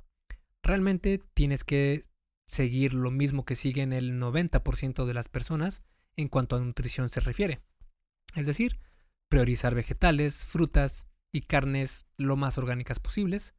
Realmente 0.63 1.19
tienes 1.33 1.63
que 1.63 2.05
seguir 2.45 2.93
lo 2.93 3.11
mismo 3.11 3.43
que 3.45 3.55
siguen 3.55 3.93
el 3.93 4.19
90% 4.19 5.05
de 5.05 5.13
las 5.13 5.27
personas 5.27 5.83
en 6.15 6.27
cuanto 6.27 6.55
a 6.55 6.59
nutrición 6.59 7.09
se 7.09 7.19
refiere. 7.19 7.61
Es 8.35 8.45
decir, 8.45 8.79
priorizar 9.27 9.73
vegetales, 9.73 10.45
frutas 10.45 11.07
y 11.31 11.41
carnes 11.41 12.05
lo 12.17 12.35
más 12.35 12.57
orgánicas 12.57 12.99
posibles, 12.99 13.55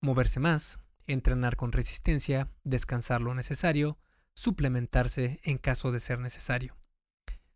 moverse 0.00 0.40
más, 0.40 0.78
entrenar 1.06 1.56
con 1.56 1.72
resistencia, 1.72 2.46
descansar 2.64 3.20
lo 3.20 3.34
necesario, 3.34 3.98
suplementarse 4.34 5.40
en 5.44 5.58
caso 5.58 5.92
de 5.92 6.00
ser 6.00 6.18
necesario. 6.18 6.79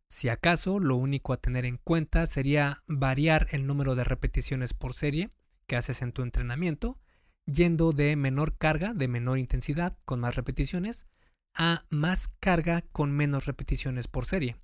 Si 0.08 0.28
acaso, 0.28 0.78
lo 0.78 0.96
único 0.96 1.32
a 1.32 1.38
tener 1.38 1.64
en 1.64 1.78
cuenta 1.78 2.26
sería 2.26 2.82
variar 2.86 3.48
el 3.50 3.66
número 3.66 3.94
de 3.94 4.04
repeticiones 4.04 4.74
por 4.74 4.94
serie 4.94 5.30
que 5.66 5.76
haces 5.76 6.02
en 6.02 6.12
tu 6.12 6.22
entrenamiento, 6.22 6.98
yendo 7.46 7.92
de 7.92 8.16
menor 8.16 8.56
carga, 8.56 8.94
de 8.94 9.08
menor 9.08 9.38
intensidad, 9.38 9.98
con 10.04 10.20
más 10.20 10.36
repeticiones, 10.36 11.06
a 11.54 11.84
más 11.88 12.28
carga 12.40 12.82
con 12.92 13.12
menos 13.12 13.46
repeticiones 13.46 14.08
por 14.08 14.26
serie. 14.26 14.56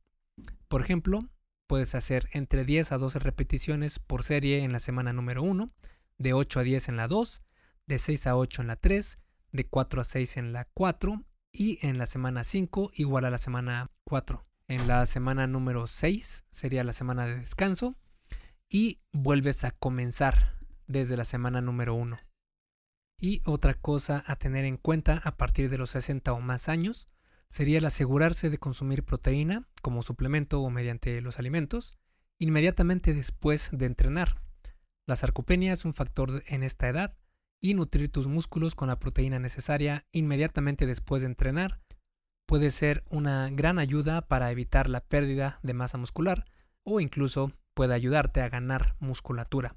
Por 0.68 0.82
ejemplo, 0.82 1.28
puedes 1.66 1.94
hacer 1.94 2.28
entre 2.32 2.64
10 2.64 2.92
a 2.92 2.98
12 2.98 3.18
repeticiones 3.20 3.98
por 3.98 4.24
serie 4.24 4.64
en 4.64 4.72
la 4.72 4.78
semana 4.78 5.12
número 5.12 5.42
1, 5.42 5.70
de 6.18 6.32
8 6.32 6.60
a 6.60 6.62
10 6.62 6.88
en 6.88 6.96
la 6.96 7.06
2, 7.06 7.42
de 7.86 7.98
6 7.98 8.26
a 8.26 8.36
8 8.36 8.62
en 8.62 8.68
la 8.68 8.76
3, 8.76 9.18
de 9.52 9.66
4 9.66 10.00
a 10.00 10.04
6 10.04 10.36
en 10.36 10.52
la 10.52 10.68
4 10.74 11.24
y 11.52 11.84
en 11.86 11.98
la 11.98 12.06
semana 12.06 12.44
5 12.44 12.92
igual 12.94 13.24
a 13.24 13.30
la 13.30 13.38
semana 13.38 13.90
4. 14.04 14.49
En 14.70 14.86
la 14.86 15.04
semana 15.04 15.48
número 15.48 15.88
6 15.88 16.44
sería 16.48 16.84
la 16.84 16.92
semana 16.92 17.26
de 17.26 17.40
descanso 17.40 17.96
y 18.68 19.00
vuelves 19.10 19.64
a 19.64 19.72
comenzar 19.72 20.60
desde 20.86 21.16
la 21.16 21.24
semana 21.24 21.60
número 21.60 21.96
1. 21.96 22.20
Y 23.18 23.42
otra 23.46 23.74
cosa 23.74 24.22
a 24.28 24.36
tener 24.36 24.64
en 24.64 24.76
cuenta 24.76 25.22
a 25.24 25.36
partir 25.36 25.70
de 25.70 25.78
los 25.78 25.90
60 25.90 26.32
o 26.32 26.40
más 26.40 26.68
años 26.68 27.08
sería 27.48 27.78
el 27.78 27.84
asegurarse 27.84 28.48
de 28.48 28.58
consumir 28.58 29.02
proteína 29.02 29.68
como 29.82 30.04
suplemento 30.04 30.60
o 30.60 30.70
mediante 30.70 31.20
los 31.20 31.40
alimentos 31.40 31.98
inmediatamente 32.38 33.12
después 33.12 33.70
de 33.72 33.86
entrenar. 33.86 34.40
La 35.04 35.16
sarcopenia 35.16 35.72
es 35.72 35.84
un 35.84 35.94
factor 35.94 36.44
en 36.46 36.62
esta 36.62 36.88
edad 36.88 37.18
y 37.60 37.74
nutrir 37.74 38.12
tus 38.12 38.28
músculos 38.28 38.76
con 38.76 38.86
la 38.86 39.00
proteína 39.00 39.40
necesaria 39.40 40.06
inmediatamente 40.12 40.86
después 40.86 41.22
de 41.22 41.26
entrenar 41.26 41.80
puede 42.50 42.72
ser 42.72 43.04
una 43.10 43.48
gran 43.48 43.78
ayuda 43.78 44.22
para 44.22 44.50
evitar 44.50 44.88
la 44.88 44.98
pérdida 44.98 45.60
de 45.62 45.72
masa 45.72 45.98
muscular 45.98 46.46
o 46.82 46.98
incluso 46.98 47.52
puede 47.74 47.94
ayudarte 47.94 48.40
a 48.40 48.48
ganar 48.48 48.96
musculatura. 48.98 49.76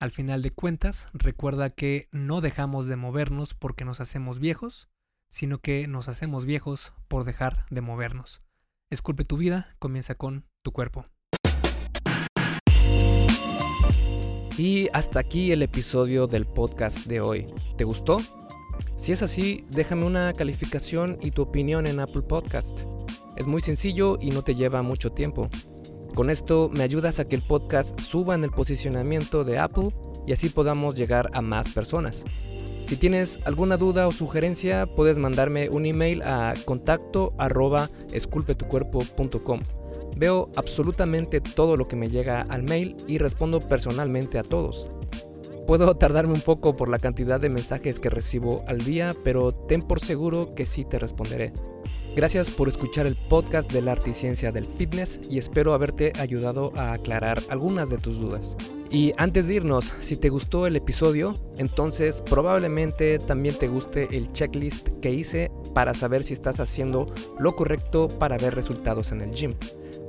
Al 0.00 0.10
final 0.10 0.40
de 0.40 0.52
cuentas, 0.52 1.08
recuerda 1.12 1.68
que 1.68 2.08
no 2.10 2.40
dejamos 2.40 2.86
de 2.86 2.96
movernos 2.96 3.52
porque 3.52 3.84
nos 3.84 4.00
hacemos 4.00 4.38
viejos, 4.38 4.88
sino 5.28 5.58
que 5.58 5.86
nos 5.86 6.08
hacemos 6.08 6.46
viejos 6.46 6.94
por 7.08 7.24
dejar 7.24 7.66
de 7.68 7.82
movernos. 7.82 8.40
Esculpe 8.88 9.24
tu 9.24 9.36
vida, 9.36 9.76
comienza 9.78 10.14
con 10.14 10.46
tu 10.62 10.72
cuerpo. 10.72 11.04
Y 14.56 14.88
hasta 14.94 15.20
aquí 15.20 15.52
el 15.52 15.60
episodio 15.60 16.26
del 16.26 16.46
podcast 16.46 17.04
de 17.04 17.20
hoy. 17.20 17.52
¿Te 17.76 17.84
gustó? 17.84 18.16
Si 18.96 19.12
es 19.12 19.22
así, 19.22 19.64
déjame 19.70 20.06
una 20.06 20.32
calificación 20.32 21.18
y 21.20 21.30
tu 21.30 21.42
opinión 21.42 21.86
en 21.86 22.00
Apple 22.00 22.22
Podcast. 22.22 22.80
Es 23.36 23.46
muy 23.46 23.60
sencillo 23.60 24.18
y 24.20 24.30
no 24.30 24.42
te 24.42 24.54
lleva 24.54 24.82
mucho 24.82 25.12
tiempo. 25.12 25.48
Con 26.14 26.28
esto 26.28 26.70
me 26.72 26.82
ayudas 26.82 27.18
a 27.18 27.26
que 27.26 27.36
el 27.36 27.42
podcast 27.42 27.98
suba 27.98 28.34
en 28.34 28.44
el 28.44 28.50
posicionamiento 28.50 29.44
de 29.44 29.58
Apple 29.58 29.88
y 30.26 30.32
así 30.32 30.50
podamos 30.50 30.94
llegar 30.94 31.30
a 31.32 31.40
más 31.40 31.70
personas. 31.70 32.24
Si 32.82 32.96
tienes 32.96 33.40
alguna 33.44 33.76
duda 33.76 34.06
o 34.06 34.10
sugerencia, 34.10 34.86
puedes 34.86 35.16
mandarme 35.16 35.70
un 35.70 35.86
email 35.86 36.20
a 36.22 36.52
contacto 36.64 37.32
arroba 37.38 37.88
esculpetucuerpo.com. 38.12 39.60
Veo 40.16 40.50
absolutamente 40.56 41.40
todo 41.40 41.76
lo 41.76 41.88
que 41.88 41.96
me 41.96 42.10
llega 42.10 42.42
al 42.42 42.64
mail 42.64 42.96
y 43.06 43.18
respondo 43.18 43.60
personalmente 43.60 44.38
a 44.38 44.42
todos. 44.42 44.90
Puedo 45.72 45.96
tardarme 45.96 46.34
un 46.34 46.42
poco 46.42 46.76
por 46.76 46.90
la 46.90 46.98
cantidad 46.98 47.40
de 47.40 47.48
mensajes 47.48 47.98
que 47.98 48.10
recibo 48.10 48.62
al 48.68 48.84
día, 48.84 49.16
pero 49.24 49.54
ten 49.54 49.80
por 49.80 50.00
seguro 50.00 50.54
que 50.54 50.66
sí 50.66 50.84
te 50.84 50.98
responderé. 50.98 51.54
Gracias 52.14 52.50
por 52.50 52.68
escuchar 52.68 53.06
el 53.06 53.16
podcast 53.16 53.72
de 53.72 53.80
la 53.80 53.92
arte 53.92 54.10
y 54.10 54.12
ciencia 54.12 54.52
del 54.52 54.66
fitness 54.66 55.18
y 55.30 55.38
espero 55.38 55.72
haberte 55.72 56.12
ayudado 56.20 56.74
a 56.76 56.92
aclarar 56.92 57.40
algunas 57.48 57.88
de 57.88 57.96
tus 57.96 58.20
dudas. 58.20 58.54
Y 58.90 59.14
antes 59.16 59.48
de 59.48 59.54
irnos, 59.54 59.94
si 60.00 60.18
te 60.18 60.28
gustó 60.28 60.66
el 60.66 60.76
episodio, 60.76 61.36
entonces 61.56 62.20
probablemente 62.20 63.18
también 63.18 63.54
te 63.54 63.68
guste 63.68 64.14
el 64.14 64.30
checklist 64.34 64.90
que 65.00 65.10
hice 65.10 65.50
para 65.72 65.94
saber 65.94 66.22
si 66.22 66.34
estás 66.34 66.60
haciendo 66.60 67.06
lo 67.38 67.56
correcto 67.56 68.08
para 68.08 68.36
ver 68.36 68.54
resultados 68.54 69.10
en 69.10 69.22
el 69.22 69.30
gym. 69.30 69.54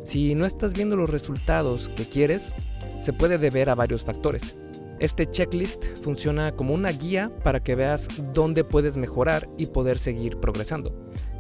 Si 0.04 0.36
no 0.36 0.46
estás 0.46 0.74
viendo 0.74 0.98
los 0.98 1.10
resultados 1.10 1.88
que 1.96 2.04
quieres, 2.04 2.54
se 3.00 3.14
puede 3.14 3.38
deber 3.38 3.70
a 3.70 3.76
varios 3.76 4.04
factores. 4.04 4.58
Este 5.04 5.30
checklist 5.30 5.98
funciona 6.02 6.54
como 6.54 6.74
una 6.74 6.90
guía 6.92 7.30
para 7.44 7.62
que 7.62 7.76
veas 7.76 8.08
dónde 8.34 8.64
puedes 8.64 8.96
mejorar 8.96 9.50
y 9.58 9.66
poder 9.66 10.00
seguir 10.00 10.38
progresando. 10.38 10.96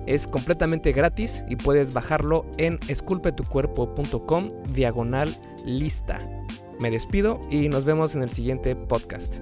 Es 0.05 0.27
completamente 0.27 0.91
gratis 0.91 1.45
y 1.47 1.55
puedes 1.55 1.93
bajarlo 1.93 2.45
en 2.57 2.77
esculpetucuerpo.com 2.89 4.49
diagonal 4.73 5.33
lista. 5.63 6.19
Me 6.81 6.91
despido 6.91 7.39
y 7.49 7.69
nos 7.69 7.85
vemos 7.85 8.15
en 8.15 8.23
el 8.23 8.31
siguiente 8.31 8.75
podcast. 8.75 9.35